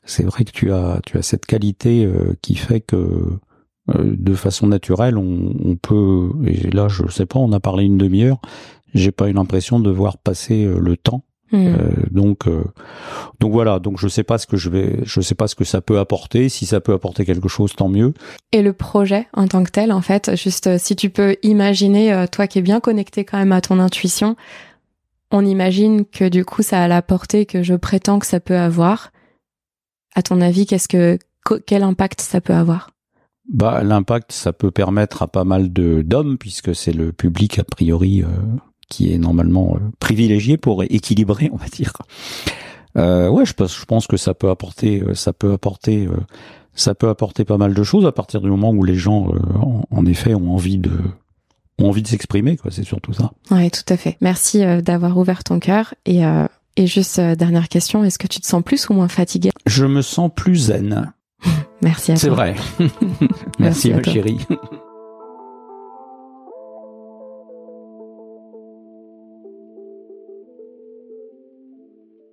c'est 0.06 0.24
vrai 0.24 0.44
que 0.44 0.52
tu 0.52 0.72
as 0.72 1.00
tu 1.06 1.18
as 1.20 1.22
cette 1.22 1.46
qualité 1.46 2.04
euh, 2.04 2.36
qui 2.42 2.56
fait 2.56 2.82
que 2.82 2.96
euh, 2.96 4.16
de 4.18 4.34
façon 4.34 4.66
naturelle, 4.66 5.20
on, 5.20 5.56
on, 5.64 5.76
peut 5.76 6.32
et 6.48 6.72
là 6.72 6.88
je 6.88 7.08
sais 7.10 7.28
pas, 7.28 7.38
on 7.38 7.52
a 7.52 7.60
parlé 7.60 7.86
une 7.86 7.98
demi-heure, 8.00 8.40
j'ai 8.96 9.12
pas 9.12 9.30
eu 9.30 9.34
l'impression 9.34 9.80
de 9.80 9.92
voir 9.92 10.18
passer 10.18 10.66
euh, 10.66 10.80
le 10.80 10.98
temps 10.98 11.24
Hmm. 11.52 11.68
Euh, 11.68 11.92
donc, 12.10 12.48
euh, 12.48 12.64
donc 13.40 13.52
voilà. 13.52 13.80
Donc 13.80 14.00
je 14.00 14.08
sais 14.08 14.24
pas 14.24 14.38
ce 14.38 14.48
que 14.48 14.58
je 14.58 14.70
vais, 14.70 15.00
je 15.04 15.22
sais 15.22 15.36
pas 15.36 15.48
ce 15.48 15.56
que 15.56 15.64
ça 15.64 15.82
peut 15.82 16.00
apporter. 16.00 16.50
Si 16.50 16.66
ça 16.66 16.82
peut 16.82 16.94
apporter 16.94 17.26
quelque 17.26 17.48
chose, 17.48 17.76
tant 17.76 17.88
mieux. 17.88 18.14
Et 18.52 18.62
le 18.62 18.74
projet 18.74 19.28
en 19.34 19.48
tant 19.48 19.64
que 19.64 19.72
tel, 19.72 19.92
en 19.92 20.02
fait, 20.02 20.36
juste 20.36 20.68
euh, 20.68 20.78
si 20.80 20.96
tu 20.96 21.10
peux 21.10 21.36
imaginer, 21.44 22.26
toi 22.32 22.48
qui 22.48 22.60
es 22.60 22.62
bien 22.62 22.80
connecté 22.80 23.26
quand 23.26 23.38
même 23.38 23.52
à 23.52 23.62
ton 23.62 23.80
intuition, 23.80 24.36
on 25.32 25.46
imagine 25.46 26.06
que 26.06 26.28
du 26.28 26.46
coup 26.46 26.64
ça 26.64 26.84
a 26.84 26.88
la 26.88 27.02
portée 27.02 27.46
que 27.46 27.64
je 27.64 27.76
prétends 27.76 28.20
que 28.20 28.28
ça 28.28 28.40
peut 28.40 28.58
avoir. 28.58 29.12
À 30.16 30.22
ton 30.22 30.40
avis, 30.42 30.66
qu'est-ce 30.66 30.88
que, 30.88 31.20
quel 31.66 31.84
impact 31.84 32.22
ça 32.22 32.42
peut 32.42 32.54
avoir? 32.54 32.92
Bah, 33.48 33.84
l'impact, 33.84 34.32
ça 34.32 34.54
peut 34.54 34.72
permettre 34.72 35.22
à 35.22 35.28
pas 35.28 35.44
mal 35.44 35.72
de 35.72 36.02
d'hommes, 36.02 36.38
puisque 36.38 36.74
c'est 36.74 36.94
le 36.94 37.12
public 37.12 37.60
a 37.60 37.64
priori 37.64 38.24
qui 38.90 39.14
est 39.14 39.18
normalement 39.18 39.76
euh, 39.76 39.80
privilégié 40.00 40.58
pour 40.58 40.84
équilibrer, 40.84 41.50
on 41.52 41.58
va 41.58 41.68
dire. 41.68 41.94
Euh, 42.98 43.30
ouais, 43.30 43.46
je 43.46 43.54
pense, 43.54 43.78
je 43.78 43.86
pense 43.86 44.08
que 44.08 44.18
ça 44.18 44.34
peut 44.34 44.50
apporter, 44.50 45.02
euh, 45.02 45.14
ça 45.14 45.34
peut 45.34 45.54
apporter, 45.54 46.08
ça 46.74 46.96
peut 46.96 47.10
apporter 47.10 47.46
pas 47.46 47.58
mal 47.58 47.74
de 47.74 47.84
choses 47.84 48.06
à 48.06 48.12
partir 48.12 48.42
du 48.42 48.50
moment 48.50 48.72
où 48.72 48.84
les 48.84 48.96
gens, 48.96 49.32
en, 49.92 50.06
effet, 50.06 50.34
ont 50.34 50.54
envie 50.54 50.78
de, 50.78 50.92
ont 51.80 51.90
envie 51.90 52.02
de 52.02 52.08
s'exprimer, 52.08 52.58
quoi. 52.58 52.72
C'est 52.72 52.86
surtout 52.86 53.14
ça. 53.14 53.32
Ouais, 53.52 53.70
tout 53.70 53.94
à 53.94 53.98
fait. 53.98 54.18
Merci 54.22 54.64
d'avoir 54.82 55.18
ouvert 55.18 55.44
ton 55.44 55.60
cœur 55.60 55.94
et 56.06 56.24
et 56.78 56.88
juste 56.88 57.22
dernière 57.22 57.70
question, 57.70 58.04
est-ce 58.04 58.20
que 58.20 58.28
tu 58.28 58.42
te 58.42 58.46
sens 58.46 58.62
plus 58.62 58.90
ou 58.90 58.94
moins 58.94 59.08
fatigué 59.08 59.52
Je 59.66 59.86
me 59.86 60.02
sens 60.02 60.30
plus 60.36 60.56
zen. 60.56 61.14
Merci 61.82 62.12
à 62.12 62.16
toi. 62.16 62.22
C'est 62.22 62.30
vrai. 62.30 62.56
Merci, 63.60 63.92
Merci 63.92 63.94
ma 63.94 64.04
chérie. 64.04 64.38